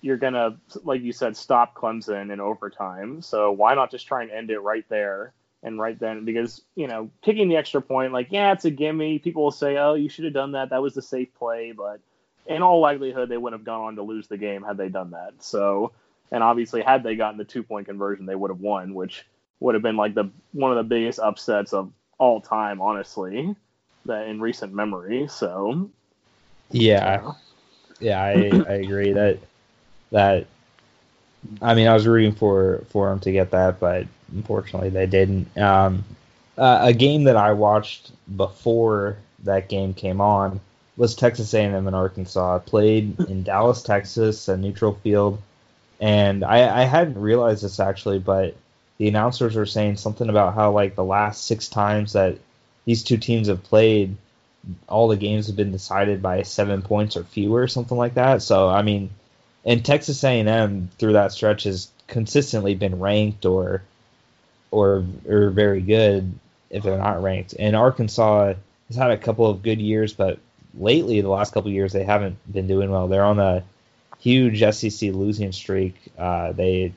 [0.00, 3.22] you're going to, like you said, stop Clemson in overtime?
[3.22, 5.32] So why not just try and end it right there?
[5.64, 9.18] and right then because you know kicking the extra point like yeah it's a gimme
[9.18, 12.00] people will say oh you should have done that that was the safe play but
[12.46, 15.10] in all likelihood they would have gone on to lose the game had they done
[15.10, 15.34] that.
[15.40, 15.92] So
[16.30, 19.24] and obviously had they gotten the two point conversion they would have won which
[19.60, 23.54] would have been like the one of the biggest upsets of all time honestly
[24.06, 25.90] that in recent memory so.
[26.70, 27.32] Yeah.
[28.00, 28.22] Yeah.
[28.22, 28.32] I
[28.68, 29.38] i agree that
[30.10, 30.46] that
[31.60, 35.56] I mean, I was rooting for for them to get that, but unfortunately they didn't.
[35.58, 36.04] Um,
[36.56, 40.60] uh, a game that I watched before that game came on
[40.96, 42.56] was Texas A&M and Arkansas.
[42.56, 45.40] I played in Dallas, Texas, a neutral field,
[46.00, 48.56] and I, I hadn't realized this actually, but
[48.98, 52.38] the announcers were saying something about how like the last six times that
[52.84, 54.16] these two teams have played,
[54.88, 58.42] all the games have been decided by seven points or fewer, or something like that.
[58.42, 59.10] So I mean
[59.64, 63.82] and Texas A&M through that stretch has consistently been ranked or
[64.70, 66.38] or or very good
[66.70, 67.54] if they're not ranked.
[67.58, 68.54] And Arkansas
[68.88, 70.38] has had a couple of good years, but
[70.78, 73.08] lately the last couple years they haven't been doing well.
[73.08, 73.64] They're on a
[74.18, 75.94] huge SEC losing streak.
[76.18, 76.92] Uh, they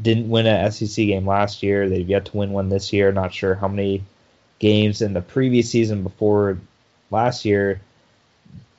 [0.00, 1.88] didn't win a SEC game last year.
[1.88, 3.12] They've yet to win one this year.
[3.12, 4.02] Not sure how many
[4.58, 6.58] games in the previous season before
[7.10, 7.80] last year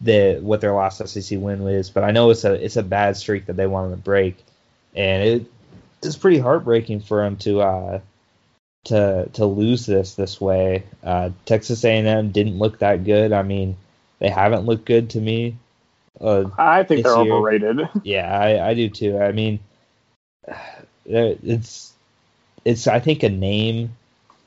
[0.01, 3.17] the what their last SEC win was, but I know it's a it's a bad
[3.17, 4.37] streak that they wanted to break,
[4.95, 5.45] and it
[6.01, 7.99] it's pretty heartbreaking for them to uh,
[8.85, 10.83] to to lose this this way.
[11.03, 13.33] Uh, Texas A&M didn't look that good.
[13.33, 13.75] I mean,
[14.19, 15.55] they haven't looked good to me.
[16.19, 17.33] Uh, I think they're year.
[17.33, 17.79] overrated.
[18.03, 19.17] Yeah, I, I do too.
[19.17, 19.59] I mean,
[21.05, 21.93] it's
[22.65, 23.95] it's I think a name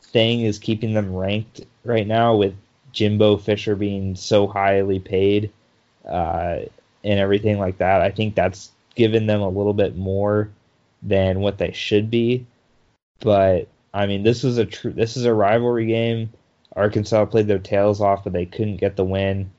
[0.02, 2.54] thing is keeping them ranked right now with
[2.92, 5.50] Jimbo Fisher being so highly paid
[6.04, 6.58] uh,
[7.02, 8.02] and everything like that.
[8.02, 10.50] I think that's given them a little bit more
[11.02, 12.46] than what they should be.
[13.20, 14.92] But I mean, this is a true.
[14.92, 16.32] This is a rivalry game.
[16.74, 19.50] Arkansas played their tails off, but they couldn't get the win.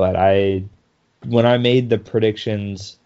[0.00, 0.64] But I,
[1.26, 2.98] when I made the predictions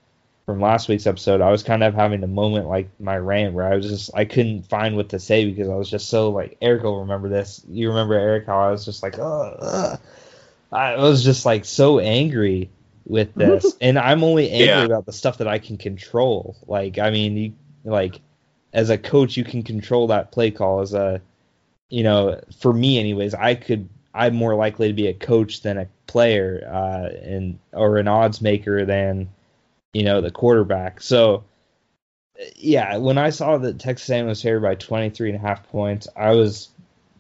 [0.47, 3.67] from last week's episode, I was kind of having a moment like my rant where
[3.67, 6.57] I was just I couldn't find what to say because I was just so like
[6.63, 7.65] Eric will remember this.
[7.69, 9.99] You remember Eric how I was just like, oh,
[10.71, 12.71] I was just like so angry
[13.05, 14.85] with this, and I'm only angry yeah.
[14.85, 16.57] about the stuff that I can control.
[16.69, 17.53] Like I mean, you
[17.83, 18.21] like
[18.73, 20.81] as a coach, you can control that play call.
[20.81, 21.21] As a
[21.89, 25.77] you know, for me anyways, I could I'm more likely to be a coach than
[25.77, 29.29] a player, uh, and or an odds maker than
[29.95, 31.01] you know, the quarterback.
[31.01, 31.45] So,
[32.57, 36.09] yeah, when I saw that Texas A&M was favored by 23 and a half points,
[36.15, 36.69] I was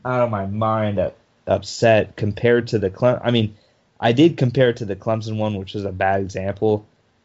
[0.05, 1.15] out of my mind at,
[1.47, 3.21] upset compared to the Clem.
[3.23, 3.57] I mean,
[4.01, 6.85] I did compare it to the Clemson one, which was a bad example.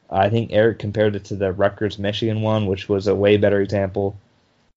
[0.10, 3.60] I think Eric compared it to the Rutgers Michigan one, which was a way better
[3.60, 4.18] example.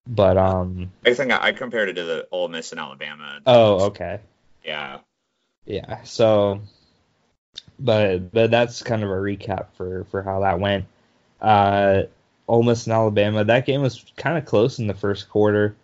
[0.07, 3.41] But um, I think I compared it to the Ole Miss and Alabama.
[3.47, 4.21] Oh, okay.
[4.65, 4.99] Yeah.
[5.65, 6.03] Yeah.
[6.03, 6.61] So
[7.79, 10.87] but but that's kind of a recap for for how that went.
[11.41, 12.05] Uh,
[12.49, 13.45] Ole Miss and Alabama.
[13.45, 15.75] That game was kind of close in the first quarter.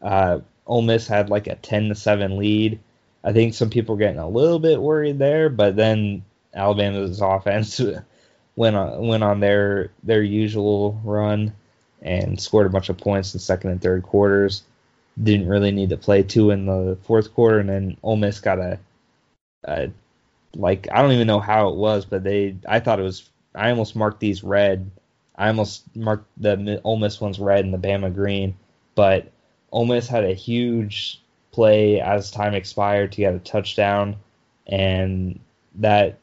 [0.00, 2.78] Uh, Ole Miss had like a ten to seven lead.
[3.24, 7.80] I think some people getting a little bit worried there, but then Alabama's offense
[8.56, 11.52] went on went on their their usual run
[12.00, 14.62] and scored a bunch of points in second and third quarters.
[15.20, 18.58] Didn't really need to play two in the fourth quarter, and then Ole Miss got
[18.58, 18.78] a,
[19.64, 19.90] a
[20.54, 23.70] like I don't even know how it was, but they I thought it was I
[23.70, 24.90] almost marked these red.
[25.36, 28.54] I almost marked the Ole Miss ones red and the Bama green,
[28.94, 29.30] but
[29.70, 31.20] Ole Miss had a huge
[31.52, 34.16] play as time expired to get a touchdown,
[34.66, 35.40] and
[35.76, 36.18] that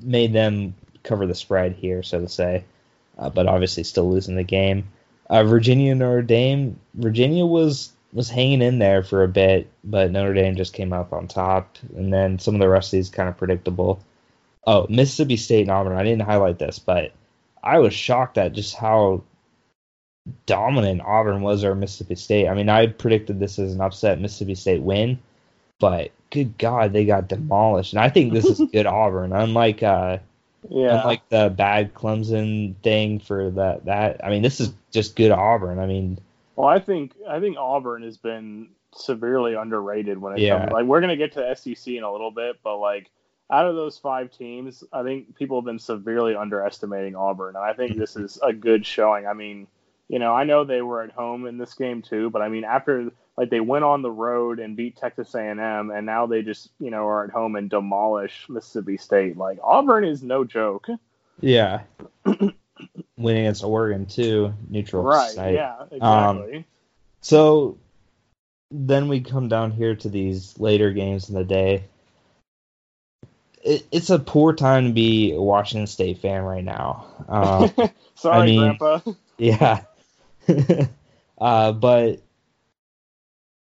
[0.00, 2.64] made them cover the spread here, so to say.
[3.18, 4.88] uh, but obviously still losing the game.
[5.28, 6.78] Uh, Virginia Notre Dame.
[6.94, 11.12] Virginia was was hanging in there for a bit, but Notre Dame just came up
[11.12, 14.00] on top, and then some of the rest of these kind of predictable.
[14.66, 15.98] Oh, Mississippi State and Auburn.
[15.98, 17.12] I didn't highlight this, but
[17.62, 19.24] I was shocked at just how
[20.46, 22.48] dominant Auburn was over Mississippi State.
[22.48, 25.18] I mean, I predicted this as an upset Mississippi State win,
[25.80, 27.92] but good God, they got demolished.
[27.92, 30.18] And I think this is good Auburn, unlike uh,
[30.68, 33.84] yeah, unlike the bad Clemson thing for that.
[33.84, 35.78] That I mean, this is just good Auburn.
[35.78, 36.18] I mean,
[36.56, 40.60] well, I think I think Auburn has been severely underrated when it yeah.
[40.60, 40.72] comes.
[40.72, 43.10] Like we're gonna get to SEC in a little bit, but like
[43.50, 47.72] out of those five teams, I think people have been severely underestimating Auburn, and I
[47.74, 48.24] think this mm-hmm.
[48.24, 49.26] is a good showing.
[49.26, 49.66] I mean,
[50.08, 52.64] you know, I know they were at home in this game too, but I mean,
[52.64, 55.58] after like they went on the road and beat Texas A&M,
[55.90, 59.36] and now they just you know are at home and demolish Mississippi State.
[59.36, 60.88] Like Auburn is no joke.
[61.40, 61.82] Yeah.
[63.16, 65.54] Winning against Oregon too, neutral right, site.
[65.54, 66.56] Yeah, um, exactly.
[66.58, 66.64] Um,
[67.20, 67.78] so
[68.70, 71.84] then we come down here to these later games in the day.
[73.62, 77.06] It, it's a poor time to be a Washington State fan right now.
[77.28, 77.72] Um,
[78.14, 79.12] Sorry, I mean, Grandpa.
[79.38, 79.82] Yeah.
[81.38, 82.20] uh, but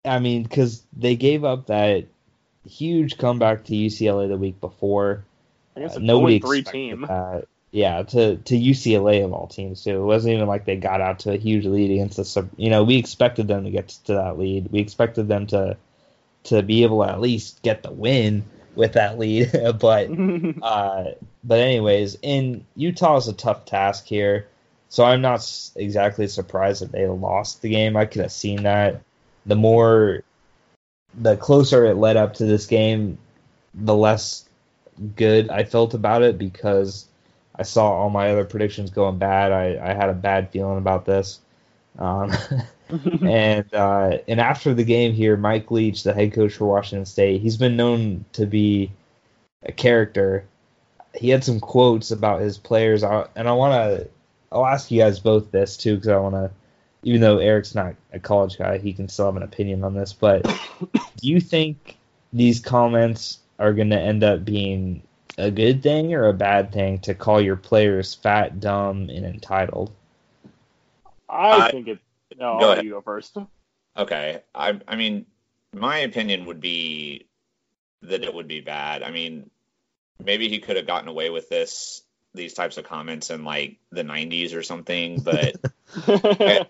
[0.04, 2.06] I mean, because they gave up that
[2.66, 5.24] huge comeback to UCLA the week before.
[5.76, 7.02] I guess uh, nobody three team.
[7.02, 7.46] That.
[7.72, 10.02] Yeah, to to UCLA of all teams too.
[10.02, 12.50] It wasn't even like they got out to a huge lead against the sub.
[12.56, 14.72] You know, we expected them to get to that lead.
[14.72, 15.76] We expected them to
[16.44, 19.52] to be able to at least get the win with that lead.
[19.80, 20.08] but
[20.62, 21.04] uh,
[21.44, 24.48] but anyways, in Utah is a tough task here.
[24.88, 27.96] So I'm not exactly surprised that they lost the game.
[27.96, 29.02] I could have seen that.
[29.46, 30.22] The more,
[31.14, 33.18] the closer it led up to this game,
[33.74, 34.48] the less
[35.16, 37.07] good I felt about it because
[37.55, 39.53] I saw all my other predictions going bad.
[39.53, 41.40] I, I had a bad feeling about this.
[41.98, 42.33] Um,
[43.22, 47.40] and uh, and after the game here, Mike Leach, the head coach for Washington State,
[47.40, 48.90] he's been known to be
[49.62, 50.44] a character.
[51.14, 54.09] He had some quotes about his players, and I want to
[54.53, 56.50] I'll ask you guys both this too because I want to.
[57.02, 60.12] Even though Eric's not a college guy, he can still have an opinion on this.
[60.12, 61.96] But do you think
[62.32, 65.02] these comments are going to end up being
[65.38, 69.90] a good thing or a bad thing to call your players fat, dumb, and entitled?
[71.28, 71.98] I, I think it.
[72.38, 72.84] No, go ahead.
[72.84, 73.36] you go first.
[73.96, 75.26] Okay, I I mean,
[75.74, 77.26] my opinion would be
[78.02, 79.02] that it would be bad.
[79.02, 79.50] I mean,
[80.24, 82.02] maybe he could have gotten away with this
[82.34, 85.56] these types of comments in like the 90s or something, but
[86.06, 86.66] I,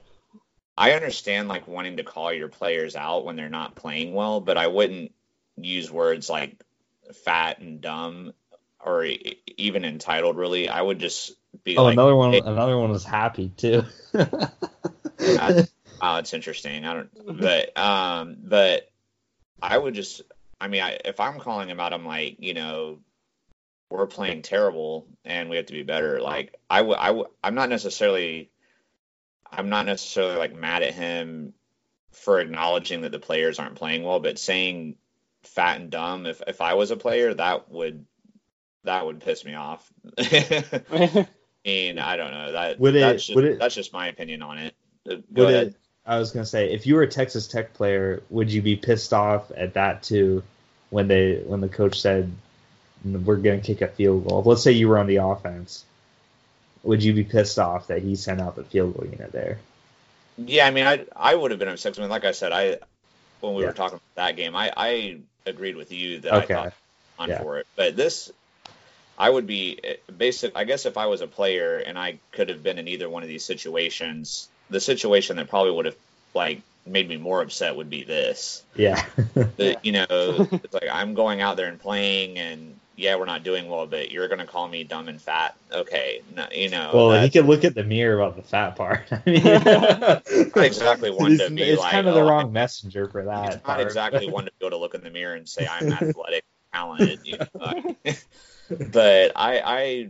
[0.77, 4.57] I understand like wanting to call your players out when they're not playing well, but
[4.57, 5.13] I wouldn't
[5.57, 6.63] use words like
[7.25, 8.33] fat and dumb
[8.85, 9.07] or
[9.57, 10.69] even entitled really.
[10.69, 11.33] I would just
[11.65, 13.85] be Oh, like, another one hey, another one was happy too.
[16.01, 16.85] oh, it's interesting.
[16.85, 18.89] I don't but um but
[19.63, 20.23] I would just
[20.61, 22.99] I mean, I, if I'm calling him out, I'm like, you know,
[23.91, 26.21] we're playing terrible and we have to be better.
[26.21, 28.51] Like I w- I w- I'm not necessarily
[29.51, 31.55] I'm not necessarily like mad at him
[32.13, 34.97] for acknowledging that the players aren't playing well, but saying
[35.43, 38.05] fat and dumb if if I was a player that would
[38.85, 39.91] that would piss me off.
[41.65, 44.43] and I don't know that would it, that's just, would it, that's just my opinion
[44.43, 44.75] on it.
[45.09, 45.69] Uh, go ahead.
[45.69, 48.77] It, I was gonna say if you were a Texas Tech player, would you be
[48.77, 50.43] pissed off at that too
[50.91, 52.33] when they when the coach said
[53.05, 54.43] we're going to kick a field goal.
[54.45, 55.85] Let's say you were on the offense.
[56.83, 59.59] Would you be pissed off that he sent out the field goal unit there?
[60.39, 61.99] Yeah, I mean, I I would have been upset.
[61.99, 62.79] I mean, like I said, I
[63.41, 63.69] when we yeah.
[63.69, 66.55] were talking about that game, I I agreed with you that okay.
[66.55, 66.73] I thought
[67.19, 67.43] on yeah.
[67.43, 67.67] for it.
[67.77, 68.33] But this,
[69.19, 69.79] I would be
[70.17, 70.57] basic.
[70.57, 73.23] I guess if I was a player and I could have been in either one
[73.23, 75.97] of these situations, the situation that probably would have
[76.33, 78.63] like made me more upset would be this.
[78.75, 79.05] Yeah.
[79.35, 83.43] the, you know, it's like I'm going out there and playing, and yeah, we're not
[83.43, 85.57] doing well, but you're going to call me dumb and fat.
[85.73, 86.91] Okay, no, you know.
[86.93, 89.07] Well, he could look at the mirror about the fat part.
[89.11, 89.43] I mean,
[90.65, 91.93] exactly one to be it's like.
[91.93, 93.55] kind of the oh, wrong messenger for that.
[93.55, 95.91] It's not exactly one to be able to look in the mirror and say I'm
[95.93, 96.45] athletic,
[96.75, 97.21] talented.
[97.25, 97.97] You know,
[98.93, 100.09] but I, I,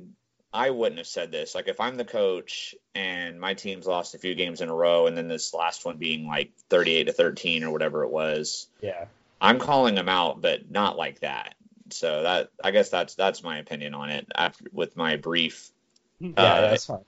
[0.53, 1.55] I wouldn't have said this.
[1.55, 5.07] Like if I'm the coach and my team's lost a few games in a row,
[5.07, 8.67] and then this last one being like 38 to 13 or whatever it was.
[8.81, 9.05] Yeah.
[9.41, 11.55] I'm calling them out, but not like that.
[11.93, 14.27] So that I guess that's that's my opinion on it.
[14.35, 15.71] After with my brief,
[16.19, 17.05] yeah, uh, that's fine.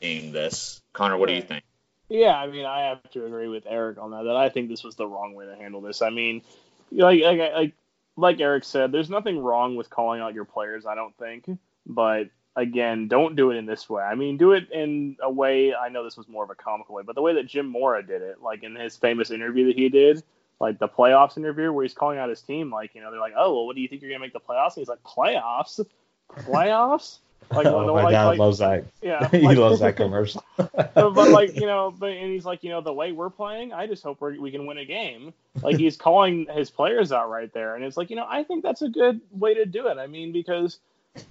[0.00, 1.64] Seeing this, Connor, what do you think?
[2.08, 4.24] Yeah, I mean, I have to agree with Eric on that.
[4.24, 6.02] That I think this was the wrong way to handle this.
[6.02, 6.42] I mean,
[6.92, 7.72] like like like
[8.16, 10.86] like Eric said, there's nothing wrong with calling out your players.
[10.86, 11.48] I don't think,
[11.86, 14.02] but again, don't do it in this way.
[14.02, 15.74] I mean, do it in a way.
[15.74, 18.04] I know this was more of a comical way, but the way that Jim Mora
[18.04, 20.22] did it, like in his famous interview that he did,
[20.60, 23.34] like the playoffs interview where he's calling out his team, like you know, they're like,
[23.36, 25.84] "Oh, well, what do you think you're gonna make the playoffs?" And he's like, "Playoffs,
[26.30, 28.86] playoffs." Like, oh my like, dad like, loves that.
[29.00, 30.42] Yeah, he loves that commercial.
[30.56, 33.86] but like you know, but and he's like, you know, the way we're playing, I
[33.86, 35.32] just hope we can win a game.
[35.62, 38.64] Like he's calling his players out right there, and it's like, you know, I think
[38.64, 39.96] that's a good way to do it.
[39.96, 40.80] I mean, because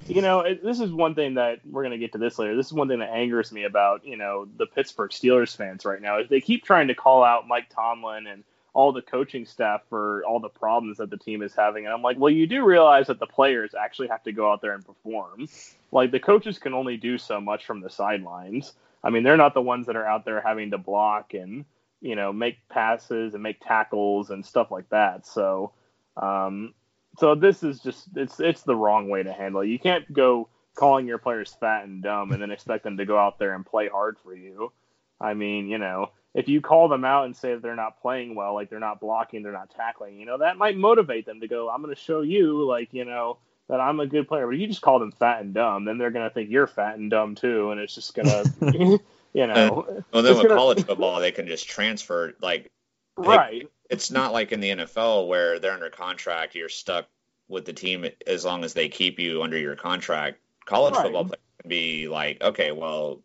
[0.08, 2.56] you know, it, this is one thing that we're gonna get to this later.
[2.56, 6.02] This is one thing that angers me about you know the Pittsburgh Steelers fans right
[6.02, 8.44] now is they keep trying to call out Mike Tomlin and
[8.76, 11.86] all the coaching staff for all the problems that the team is having.
[11.86, 14.62] And I'm like, well, you do realize that the players actually have to go out
[14.62, 15.48] there and perform.
[15.94, 18.74] Like the coaches can only do so much from the sidelines.
[19.02, 21.64] I mean, they're not the ones that are out there having to block and
[22.02, 25.26] you know make passes and make tackles and stuff like that.
[25.26, 25.72] So,
[26.18, 26.74] um,
[27.18, 29.70] so this is just it's it's the wrong way to handle it.
[29.70, 33.18] You can't go calling your players fat and dumb and then expect them to go
[33.18, 34.74] out there and play hard for you.
[35.22, 38.36] I mean, you know, if you call them out and say that they're not playing
[38.36, 41.48] well, like they're not blocking, they're not tackling, you know, that might motivate them to
[41.48, 43.38] go, I'm going to show you, like, you know,
[43.70, 44.46] that I'm a good player.
[44.46, 46.68] But if you just call them fat and dumb, then they're going to think you're
[46.68, 47.72] fat and dumb too.
[47.72, 49.00] And it's just going to,
[49.34, 50.04] you know.
[50.12, 50.56] well, then with gonna...
[50.56, 52.70] college football, they can just transfer, like,
[53.16, 53.70] right.
[53.90, 57.08] it's not like in the NFL where they're under contract, you're stuck
[57.48, 60.40] with the team as long as they keep you under your contract.
[60.66, 61.04] College right.
[61.04, 63.22] football can be like, okay, well,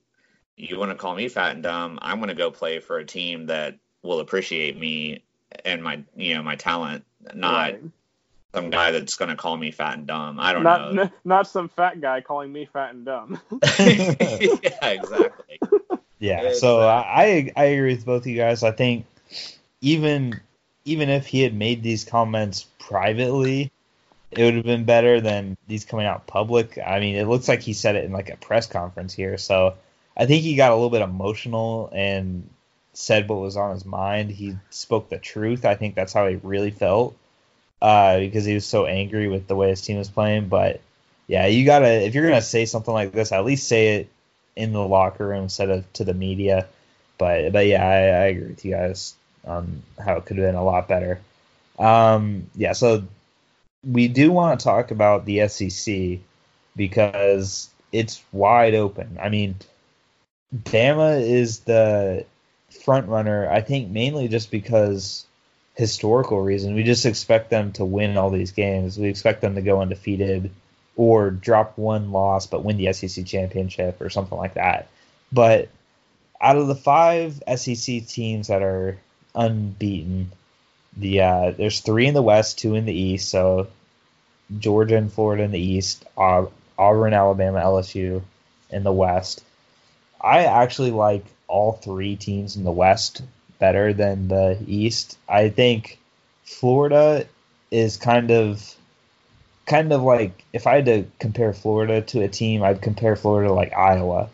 [0.61, 3.05] you want to call me fat and dumb, I'm going to go play for a
[3.05, 5.23] team that will appreciate me
[5.65, 7.05] and my you know my talent,
[7.35, 7.83] not right.
[8.55, 10.39] some guy that's going to call me fat and dumb.
[10.39, 11.03] I don't not, know.
[11.03, 13.41] N- not some fat guy calling me fat and dumb.
[13.79, 15.61] yeah, exactly.
[16.19, 18.63] Yeah, so uh, I I agree with both of you guys.
[18.63, 19.07] I think
[19.81, 20.41] even
[20.85, 23.71] even if he had made these comments privately,
[24.31, 26.79] it would have been better than these coming out public.
[26.79, 29.75] I mean, it looks like he said it in like a press conference here, so
[30.17, 32.49] I think he got a little bit emotional and
[32.93, 34.31] said what was on his mind.
[34.31, 35.65] He spoke the truth.
[35.65, 37.17] I think that's how he really felt
[37.81, 40.49] uh, because he was so angry with the way his team was playing.
[40.49, 40.81] But
[41.27, 44.11] yeah, you gotta if you're gonna say something like this, at least say it
[44.57, 46.67] in the locker room instead of to the media.
[47.19, 50.55] But but yeah, I, I agree with you guys on how it could have been
[50.55, 51.21] a lot better.
[51.79, 53.05] Um, yeah, so
[53.85, 56.19] we do want to talk about the SEC
[56.77, 59.19] because it's wide open.
[59.21, 59.57] I mean,
[60.55, 62.24] Bama is the
[62.84, 65.26] front runner, I think mainly just because
[65.74, 66.74] historical reason.
[66.74, 68.98] We just expect them to win all these games.
[68.98, 70.51] We expect them to go undefeated
[70.96, 74.88] or drop one loss but win the SEC championship or something like that.
[75.32, 75.68] But
[76.40, 78.98] out of the five SEC teams that are
[79.34, 80.32] unbeaten,
[80.96, 83.28] the uh, there's three in the West, two in the East.
[83.28, 83.68] So
[84.59, 88.22] Georgia and Florida in the East, Auburn, Alabama, LSU
[88.70, 89.44] in the West.
[90.21, 93.23] I actually like all three teams in the West
[93.59, 95.18] better than the East.
[95.29, 95.99] I think
[96.45, 97.27] Florida
[97.71, 98.75] is kind of
[99.66, 103.49] kind of like if I had to compare Florida to a team, I'd compare Florida
[103.49, 104.29] to like Iowa.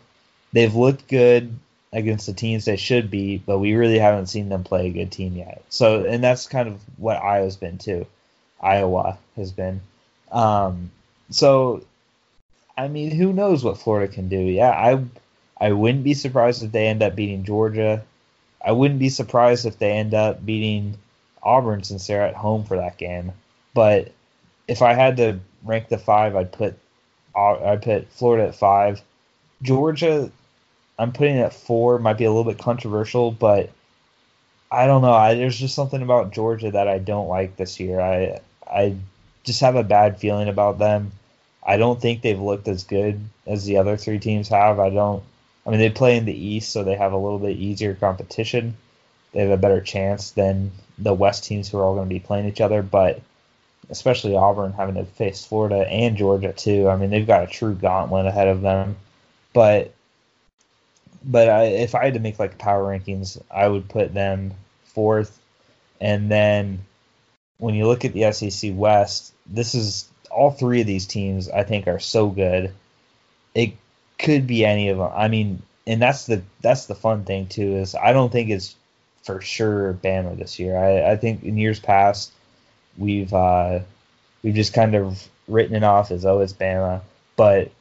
[0.53, 1.55] They've looked good
[1.93, 5.11] against the teams they should be, but we really haven't seen them play a good
[5.11, 5.61] team yet.
[5.69, 8.05] So, and that's kind of what Iowa's been too.
[8.59, 9.81] Iowa has been.
[10.31, 10.91] Um,
[11.29, 11.83] so,
[12.77, 14.37] I mean, who knows what Florida can do?
[14.37, 15.03] Yeah, I
[15.59, 18.03] I wouldn't be surprised if they end up beating Georgia.
[18.63, 20.97] I wouldn't be surprised if they end up beating
[21.41, 23.31] Auburn since they're at home for that game.
[23.73, 24.11] But
[24.67, 26.77] if I had to rank the five, I'd put
[27.35, 29.01] I'd put Florida at five.
[29.61, 30.31] Georgia,
[30.97, 31.99] I'm putting at four.
[31.99, 33.69] Might be a little bit controversial, but
[34.71, 35.13] I don't know.
[35.13, 38.01] I, there's just something about Georgia that I don't like this year.
[38.01, 38.39] I
[38.69, 38.95] I
[39.43, 41.11] just have a bad feeling about them.
[41.65, 44.79] I don't think they've looked as good as the other three teams have.
[44.79, 45.23] I don't.
[45.67, 48.77] I mean, they play in the East, so they have a little bit easier competition.
[49.33, 52.21] They have a better chance than the West teams who are all going to be
[52.21, 52.81] playing each other.
[52.81, 53.21] But
[53.89, 56.87] especially Auburn having to face Florida and Georgia too.
[56.89, 58.95] I mean, they've got a true gauntlet ahead of them.
[59.53, 59.93] But
[61.23, 64.53] but I, if I had to make like power rankings, I would put them
[64.85, 65.37] fourth.
[65.99, 66.85] And then
[67.57, 71.49] when you look at the SEC West, this is all three of these teams.
[71.49, 72.73] I think are so good.
[73.53, 73.73] It
[74.17, 75.11] could be any of them.
[75.13, 78.75] I mean, and that's the that's the fun thing too is I don't think it's
[79.23, 80.77] for sure Bama this year.
[80.77, 82.31] I, I think in years past
[82.97, 83.79] we've uh,
[84.43, 87.01] we've just kind of written it off as oh it's Bama,
[87.35, 87.71] but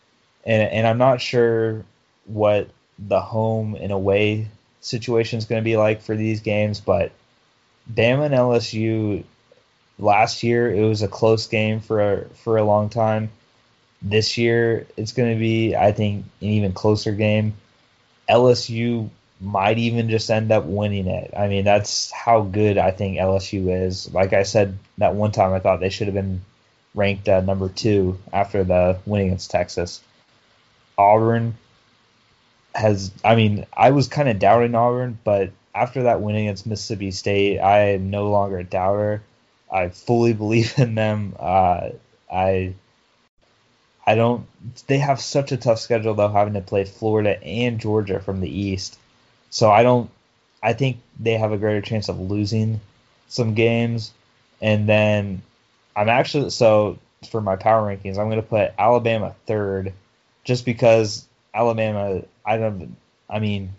[0.45, 1.85] and and I'm not sure
[2.27, 2.69] what
[2.99, 4.49] the home and away
[4.81, 7.13] situation is going to be like for these games, but
[7.93, 9.25] Bama and LSU
[9.99, 13.31] last year it was a close game for a, for a long time
[14.03, 17.55] this year it's going to be, I think, an even closer game.
[18.29, 21.33] LSU might even just end up winning it.
[21.37, 24.13] I mean, that's how good I think LSU is.
[24.13, 26.41] Like I said that one time, I thought they should have been
[26.95, 30.03] ranked uh, number two after the win against Texas.
[30.97, 31.57] Auburn
[32.75, 37.11] has, I mean, I was kind of doubting Auburn, but after that win against Mississippi
[37.11, 39.23] State, I am no longer a doubter.
[39.71, 41.37] I fully believe in them.
[41.39, 41.91] Uh,
[42.33, 42.75] I
[44.07, 44.47] I don't.
[44.87, 48.49] They have such a tough schedule though, having to play Florida and Georgia from the
[48.49, 48.99] East.
[49.51, 50.11] So I don't.
[50.63, 52.81] I think they have a greater chance of losing
[53.29, 54.13] some games,
[54.61, 55.43] and then
[55.97, 56.99] I'm actually so
[57.31, 59.93] for my power rankings, I'm going to put Alabama third,
[60.45, 62.23] just because Alabama.
[62.45, 62.97] I don't.
[63.29, 63.71] I mean,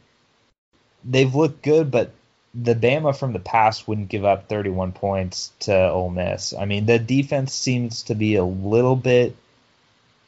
[1.06, 2.12] they've looked good, but
[2.54, 6.54] the Bama from the past wouldn't give up 31 points to Ole Miss.
[6.54, 9.36] I mean, the defense seems to be a little bit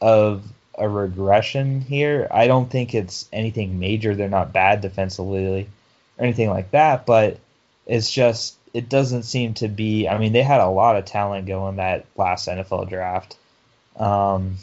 [0.01, 0.43] of
[0.77, 2.27] a regression here.
[2.31, 4.15] I don't think it's anything major.
[4.15, 5.69] They're not bad defensively
[6.17, 7.39] or anything like that, but
[7.85, 10.07] it's just it doesn't seem to be.
[10.07, 13.37] I mean, they had a lot of talent going that last NFL draft,
[13.97, 14.57] um,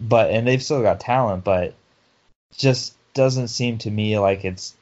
[0.00, 1.74] but and they've still got talent, but
[2.56, 4.74] just doesn't seem to me like it's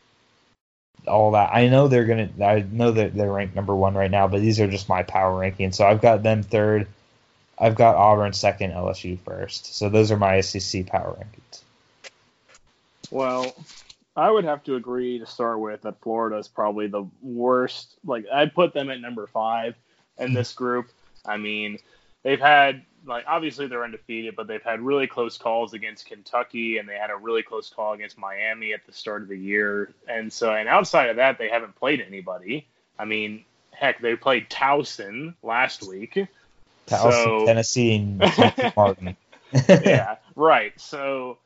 [1.06, 1.50] all that.
[1.52, 2.28] I know they're gonna.
[2.42, 5.32] I know that they're ranked number one right now, but these are just my power
[5.40, 5.74] rankings.
[5.74, 6.86] So I've got them third.
[7.58, 9.74] I've got Auburn second, LSU first.
[9.74, 11.62] So those are my SEC power rankings.
[13.10, 13.54] Well,
[14.16, 17.94] I would have to agree to start with that Florida is probably the worst.
[18.04, 19.74] Like I'd put them at number five
[20.18, 20.90] in this group.
[21.24, 21.78] I mean,
[22.22, 26.88] they've had like obviously they're undefeated, but they've had really close calls against Kentucky, and
[26.88, 29.92] they had a really close call against Miami at the start of the year.
[30.08, 32.66] And so, and outside of that, they haven't played anybody.
[32.98, 36.26] I mean, heck, they played Towson last week.
[36.92, 38.18] Towson, so, Tennessee, and
[38.76, 39.16] Martin.
[39.68, 40.72] yeah, right.
[40.80, 41.38] So,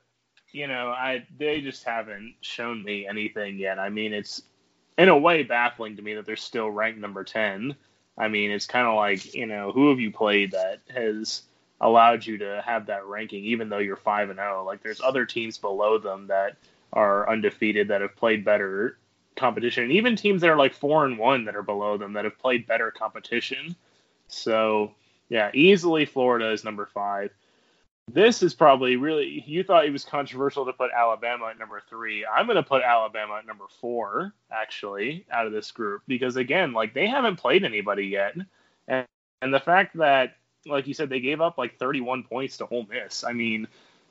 [0.52, 3.78] you know, I they just haven't shown me anything yet.
[3.78, 4.42] I mean, it's
[4.98, 7.76] in a way baffling to me that they're still ranked number ten.
[8.18, 11.42] I mean, it's kind of like, you know, who have you played that has
[11.80, 14.64] allowed you to have that ranking, even though you're 5 and 0?
[14.64, 16.56] Like, there's other teams below them that
[16.92, 18.96] are undefeated that have played better
[19.36, 22.24] competition, and even teams that are like 4 and 1 that are below them that
[22.24, 23.76] have played better competition.
[24.28, 24.94] So,
[25.28, 27.30] yeah, easily Florida is number five.
[28.08, 29.42] This is probably really.
[29.46, 32.24] You thought it was controversial to put Alabama at number three.
[32.24, 36.72] I'm going to put Alabama at number four, actually, out of this group because again,
[36.72, 38.36] like they haven't played anybody yet,
[38.86, 39.06] and
[39.42, 42.86] and the fact that, like you said, they gave up like 31 points to Ole
[42.88, 43.24] Miss.
[43.24, 43.66] I mean,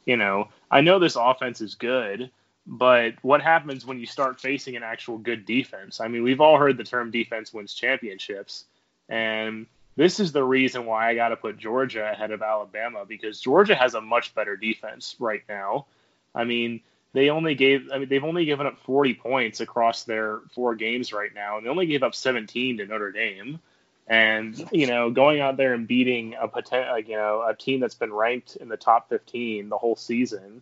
[0.06, 2.30] you know, I know this offense is good,
[2.68, 6.02] but what happens when you start facing an actual good defense?
[6.02, 8.66] I mean, we've all heard the term defense wins championships,
[9.08, 13.40] and this is the reason why I got to put Georgia ahead of Alabama because
[13.40, 15.88] Georgia has a much better defense right now.
[16.34, 16.82] I mean,
[17.14, 21.14] they only gave I mean they've only given up 40 points across their four games
[21.14, 23.60] right now and they only gave up 17 to Notre Dame.
[24.08, 27.96] And you know, going out there and beating a potential, you know, a team that's
[27.96, 30.62] been ranked in the top 15 the whole season,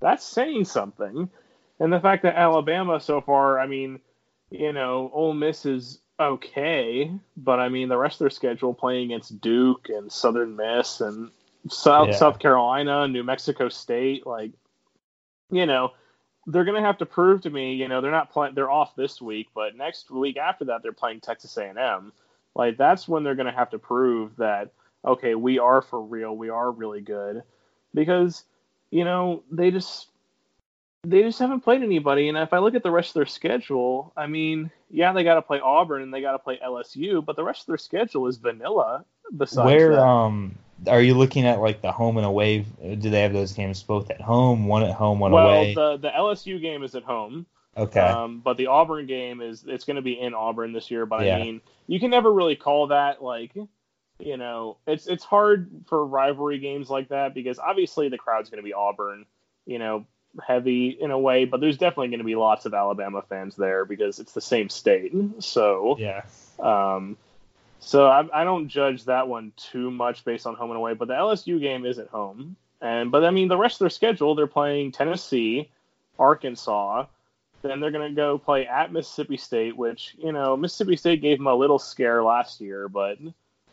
[0.00, 1.30] that's saying something.
[1.80, 3.98] And the fact that Alabama so far, I mean,
[4.50, 9.06] you know, Ole Miss is okay, but I mean the rest of their schedule playing
[9.06, 11.30] against Duke and Southern Miss and
[11.68, 12.16] South yeah.
[12.16, 14.52] South Carolina, New Mexico State, like
[15.50, 15.92] you know,
[16.46, 19.20] they're gonna have to prove to me, you know, they're not playing they're off this
[19.20, 22.12] week, but next week after that they're playing Texas A and M.
[22.54, 24.72] Like that's when they're gonna have to prove that
[25.04, 27.42] okay, we are for real, we are really good.
[27.92, 28.44] Because,
[28.90, 30.08] you know, they just
[31.04, 32.28] they just haven't played anybody.
[32.28, 35.34] And if I look at the rest of their schedule, I mean, yeah, they got
[35.34, 38.26] to play Auburn and they got to play LSU, but the rest of their schedule
[38.26, 39.04] is vanilla.
[39.36, 40.02] Besides where that.
[40.02, 42.66] um are you looking at like the home and away?
[42.80, 45.74] Do they have those games both at home, one at home, one well, away?
[45.74, 47.46] Well, the the LSU game is at home.
[47.76, 48.00] Okay.
[48.00, 51.06] Um, but the Auburn game is it's going to be in Auburn this year.
[51.06, 51.36] But yeah.
[51.36, 53.54] I mean, you can never really call that like,
[54.18, 58.62] you know, it's it's hard for rivalry games like that because obviously the crowd's going
[58.62, 59.26] to be Auburn.
[59.66, 60.06] You know,
[60.46, 63.84] heavy in a way, but there's definitely going to be lots of Alabama fans there
[63.84, 65.12] because it's the same state.
[65.40, 66.22] So yeah.
[66.58, 67.16] Um,
[67.80, 71.08] so I, I don't judge that one too much based on home and away, but
[71.08, 74.34] the LSU game is at home, and but I mean the rest of their schedule
[74.34, 75.70] they're playing Tennessee,
[76.18, 77.06] Arkansas,
[77.62, 81.38] then they're going to go play at Mississippi State, which you know Mississippi State gave
[81.38, 83.18] them a little scare last year, but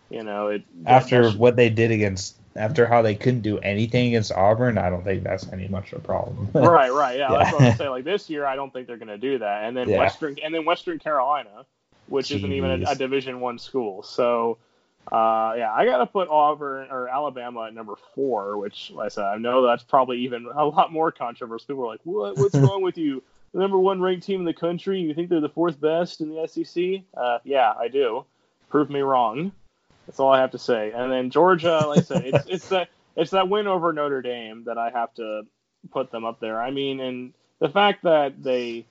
[0.09, 4.31] you know it after what they did against after how they couldn't do anything against
[4.31, 6.49] Auburn, I don't think that's any much of a problem.
[6.53, 7.37] right, right, yeah, yeah.
[7.37, 7.89] That's what I'm saying.
[7.91, 9.63] Like this year, I don't think they're going to do that.
[9.63, 9.99] And then yeah.
[9.99, 11.65] Western, and then Western Carolina,
[12.07, 12.37] which Jeez.
[12.37, 14.03] isn't even a, a Division One school.
[14.03, 14.57] So,
[15.11, 19.23] Uh, yeah, I gotta put Auburn or Alabama at number four, which like I said
[19.25, 21.65] I know that's probably even a lot more controversial.
[21.67, 22.37] People are like, "What?
[22.37, 23.23] What's wrong with you?
[23.51, 25.01] The number one ranked team in the country?
[25.01, 28.25] You think they're the fourth best in the SEC?" Uh, yeah, I do.
[28.69, 29.51] Prove me wrong.
[30.11, 30.91] That's all I have to say.
[30.91, 34.65] And then Georgia, like I said, it's it's that it's that win over Notre Dame
[34.65, 35.43] that I have to
[35.89, 36.61] put them up there.
[36.61, 38.85] I mean, and the fact that they,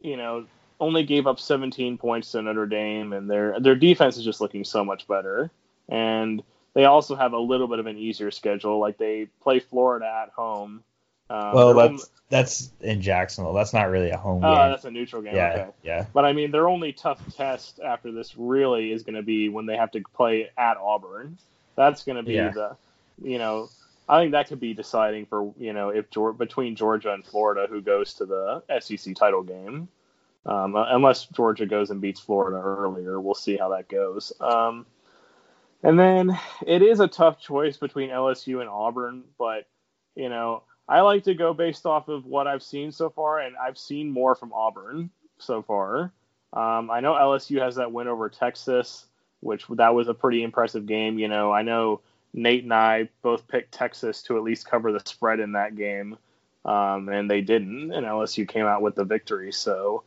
[0.00, 0.46] you know,
[0.80, 4.64] only gave up 17 points to Notre Dame, and their their defense is just looking
[4.64, 5.50] so much better.
[5.90, 6.42] And
[6.72, 8.78] they also have a little bit of an easier schedule.
[8.78, 10.82] Like they play Florida at home.
[11.28, 13.52] Um, well, that's home, that's in Jacksonville.
[13.52, 14.70] That's not really a home oh, game.
[14.70, 15.34] that's a neutral game.
[15.34, 15.70] Yeah, okay.
[15.82, 16.06] yeah.
[16.12, 19.66] But I mean, their only tough test after this really is going to be when
[19.66, 21.38] they have to play at Auburn.
[21.76, 22.50] That's going to be yeah.
[22.50, 22.76] the,
[23.22, 23.68] you know,
[24.08, 26.06] I think that could be deciding for you know if
[26.38, 29.88] between Georgia and Florida who goes to the SEC title game.
[30.44, 34.32] Um, uh, unless Georgia goes and beats Florida earlier, we'll see how that goes.
[34.40, 34.86] Um,
[35.82, 39.66] and then it is a tough choice between LSU and Auburn, but
[40.14, 43.56] you know I like to go based off of what I've seen so far, and
[43.56, 46.12] I've seen more from Auburn so far.
[46.52, 49.06] Um, I know LSU has that win over Texas,
[49.40, 51.18] which that was a pretty impressive game.
[51.18, 52.00] You know, I know
[52.32, 56.16] Nate and I both picked Texas to at least cover the spread in that game,
[56.64, 59.52] um, and they didn't, and LSU came out with the victory.
[59.52, 60.04] So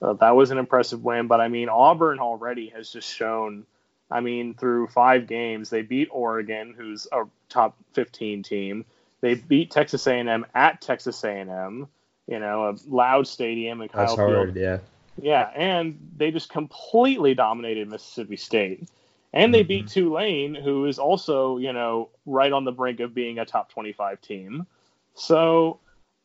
[0.00, 1.26] uh, that was an impressive win.
[1.26, 3.66] But I mean, Auburn already has just shown.
[4.12, 8.84] I mean, through five games, they beat Oregon, who's a top 15 team.
[9.20, 11.88] They beat Texas A&M at Texas A&M.
[12.26, 14.78] You know, a loud stadium and Kyle That's hard, yeah.
[15.20, 18.88] Yeah, and they just completely dominated Mississippi State.
[19.32, 19.68] And they mm-hmm.
[19.68, 23.70] beat Tulane, who is also, you know, right on the brink of being a top
[23.70, 24.66] 25 team.
[25.14, 25.80] So,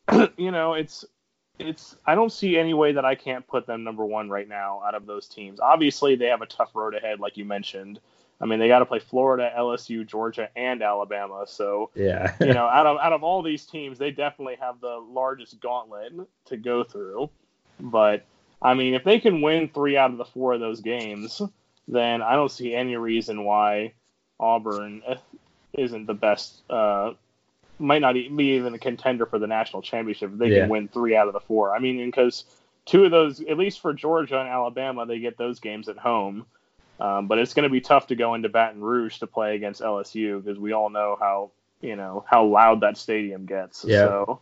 [0.36, 1.04] you know, it's
[1.58, 4.82] it's I don't see any way that I can't put them number 1 right now
[4.84, 5.60] out of those teams.
[5.60, 8.00] Obviously, they have a tough road ahead like you mentioned.
[8.40, 11.44] I mean, they got to play Florida, LSU, Georgia, and Alabama.
[11.46, 14.96] So, yeah, you know, out of out of all these teams, they definitely have the
[14.96, 16.12] largest gauntlet
[16.46, 17.30] to go through.
[17.80, 18.24] But
[18.60, 21.40] I mean, if they can win three out of the four of those games,
[21.88, 23.94] then I don't see any reason why
[24.38, 25.02] Auburn
[25.72, 26.62] isn't the best.
[26.68, 27.12] Uh,
[27.78, 30.60] might not be even a contender for the national championship if they yeah.
[30.60, 31.74] can win three out of the four.
[31.74, 32.44] I mean, because
[32.86, 36.46] two of those, at least for Georgia and Alabama, they get those games at home.
[36.98, 39.82] Um, but it's going to be tough to go into Baton Rouge to play against
[39.82, 43.84] LSU because we all know how you know how loud that stadium gets.
[43.84, 44.06] Yeah.
[44.06, 44.40] So,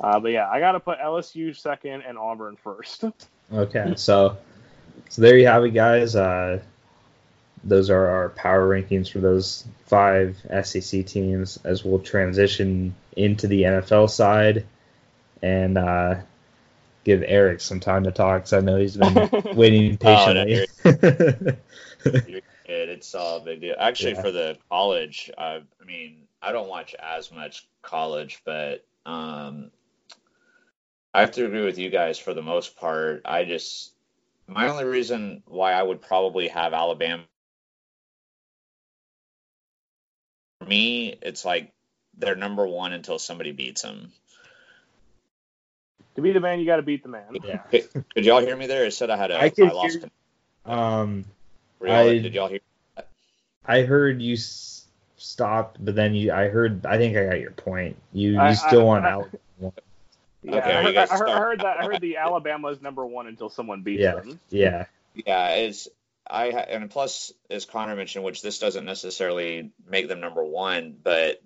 [0.00, 3.04] uh, but yeah, I got to put LSU second and Auburn first.
[3.52, 4.38] Okay, so
[5.10, 6.16] so there you have it, guys.
[6.16, 6.62] Uh,
[7.62, 13.62] those are our power rankings for those five SEC teams as we'll transition into the
[13.62, 14.64] NFL side
[15.42, 16.16] and uh,
[17.04, 20.66] give Eric some time to talk because I know he's been waiting patiently.
[20.84, 21.56] oh,
[22.64, 23.74] it's all a big deal.
[23.78, 24.22] Actually, yeah.
[24.22, 29.70] for the college, uh, I mean, I don't watch as much college, but um,
[31.12, 33.22] I have to agree with you guys for the most part.
[33.24, 33.92] I just
[34.46, 37.24] my only reason why I would probably have Alabama
[40.64, 41.72] for me, it's like
[42.18, 44.12] they're number one until somebody beats them.
[46.16, 47.24] To be the man, you got to beat the man.
[47.42, 47.58] Yeah.
[47.58, 48.84] Could, y'all hear me there?
[48.84, 49.36] It said I had a.
[49.36, 49.98] I, I lost.
[49.98, 50.10] Hear,
[50.64, 51.24] um,
[51.82, 52.60] I, did y'all hear?
[52.96, 53.08] That?
[53.66, 56.32] I heard you s- stopped, but then you.
[56.32, 56.86] I heard.
[56.86, 57.96] I think I got your point.
[58.12, 58.42] You.
[58.42, 59.72] You still I, want Alabama.
[60.42, 61.80] Yeah, okay, I, heard, I, heard, I, heard, that.
[61.80, 64.40] I heard the Alabama is number one until someone beats yeah, them.
[64.50, 64.84] Yeah.
[65.14, 65.88] Yeah, it's
[66.28, 71.42] I and plus, as Connor mentioned, which this doesn't necessarily make them number one, but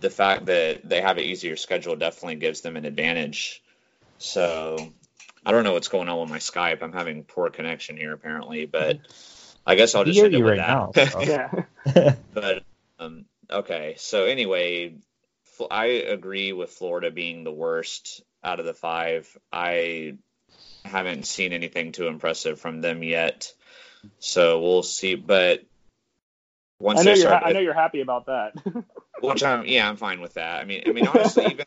[0.00, 3.62] the fact that they have an easier schedule definitely gives them an advantage.
[4.18, 4.92] So
[5.44, 6.82] I don't know what's going on with my Skype.
[6.82, 8.98] I'm having poor connection here apparently, but
[9.66, 11.14] I guess I'll just end it with right that.
[11.14, 12.16] Now, so.
[12.34, 12.64] but
[12.98, 14.96] um, okay, so anyway,
[15.70, 19.28] I agree with Florida being the worst out of the five.
[19.52, 20.14] I
[20.84, 23.52] haven't seen anything too impressive from them yet.
[24.18, 25.14] So we'll see.
[25.14, 25.62] But
[26.80, 28.54] once I know, you're, ha- I know you're happy about that.
[29.20, 30.60] which I'm, yeah, I'm fine with that.
[30.60, 31.66] I mean, I mean, honestly, even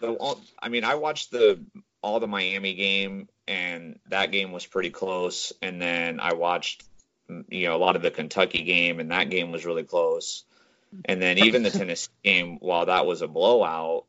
[0.00, 1.64] the, I mean, I watched the
[2.02, 5.52] all the Miami game, and that game was pretty close.
[5.62, 6.84] And then I watched,
[7.48, 10.44] you know, a lot of the Kentucky game, and that game was really close.
[11.04, 14.04] And then even the Tennessee game, while that was a blowout,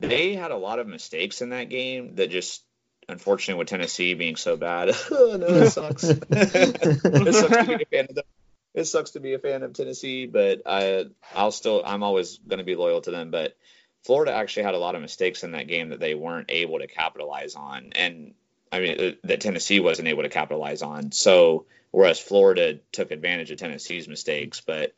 [0.00, 2.64] they had a lot of mistakes in that game that just
[3.08, 6.04] unfortunately with Tennessee being so bad, oh, no, it sucks.
[6.04, 8.24] it sucks to be a fan of them.
[8.72, 12.58] It sucks to be a fan of Tennessee, but I I'll still I'm always going
[12.58, 13.30] to be loyal to them.
[13.30, 13.56] But
[14.04, 16.86] Florida actually had a lot of mistakes in that game that they weren't able to
[16.86, 18.34] capitalize on, and
[18.72, 21.12] I mean, uh, that Tennessee wasn't able to capitalize on.
[21.12, 24.94] So, whereas Florida took advantage of Tennessee's mistakes, but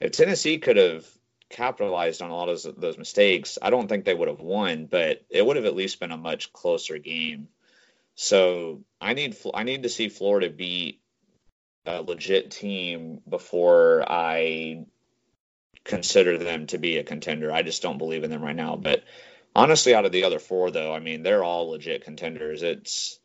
[0.00, 1.06] if Tennessee could have
[1.48, 5.24] capitalized on a lot of those mistakes, I don't think they would have won, but
[5.30, 7.48] it would have at least been a much closer game.
[8.14, 11.00] So I need I need to see Florida beat
[11.84, 14.86] a legit team before I
[15.84, 17.52] consider them to be a contender.
[17.52, 18.76] I just don't believe in them right now.
[18.76, 19.04] But
[19.56, 22.62] honestly, out of the other four, though, I mean they're all legit contenders.
[22.62, 23.18] It's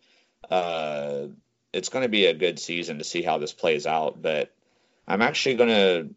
[0.49, 1.27] uh,
[1.71, 4.21] it's going to be a good season to see how this plays out.
[4.21, 4.51] But
[5.07, 6.09] I'm actually going to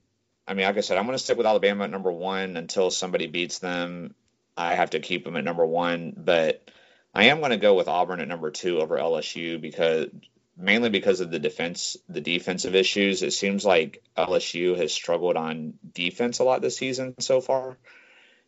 [0.47, 2.91] I mean, like I said, I'm going to stick with Alabama at number one until
[2.91, 4.15] somebody beats them.
[4.57, 6.71] I have to keep them at number one, but
[7.15, 10.09] I am going to go with Auburn at number two over LSU because
[10.57, 13.23] mainly because of the defense, the defensive issues.
[13.23, 17.77] It seems like LSU has struggled on defense a lot this season so far.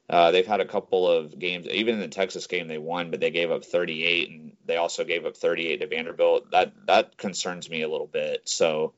[0.08, 3.18] Uh, they've had a couple of games, even in the Texas game, they won, but
[3.18, 6.52] they gave up 38, and they also gave up 38 to Vanderbilt.
[6.52, 8.42] That that concerns me a little bit.
[8.48, 8.92] So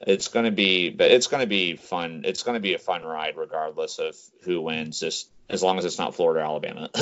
[0.00, 2.22] it's going to be, but it's going to be fun.
[2.24, 4.98] It's going to be a fun ride regardless of who wins.
[4.98, 6.88] Just as long as it's not Florida, or Alabama.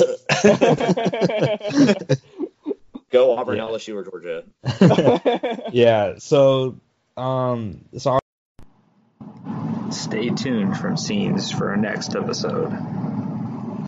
[3.11, 3.63] Go Auburn, yeah.
[3.63, 4.43] LSU, or Georgia.
[5.71, 6.15] yeah.
[6.17, 6.77] So,
[7.15, 8.19] um, so
[9.91, 12.71] stay tuned from scenes for our next episode.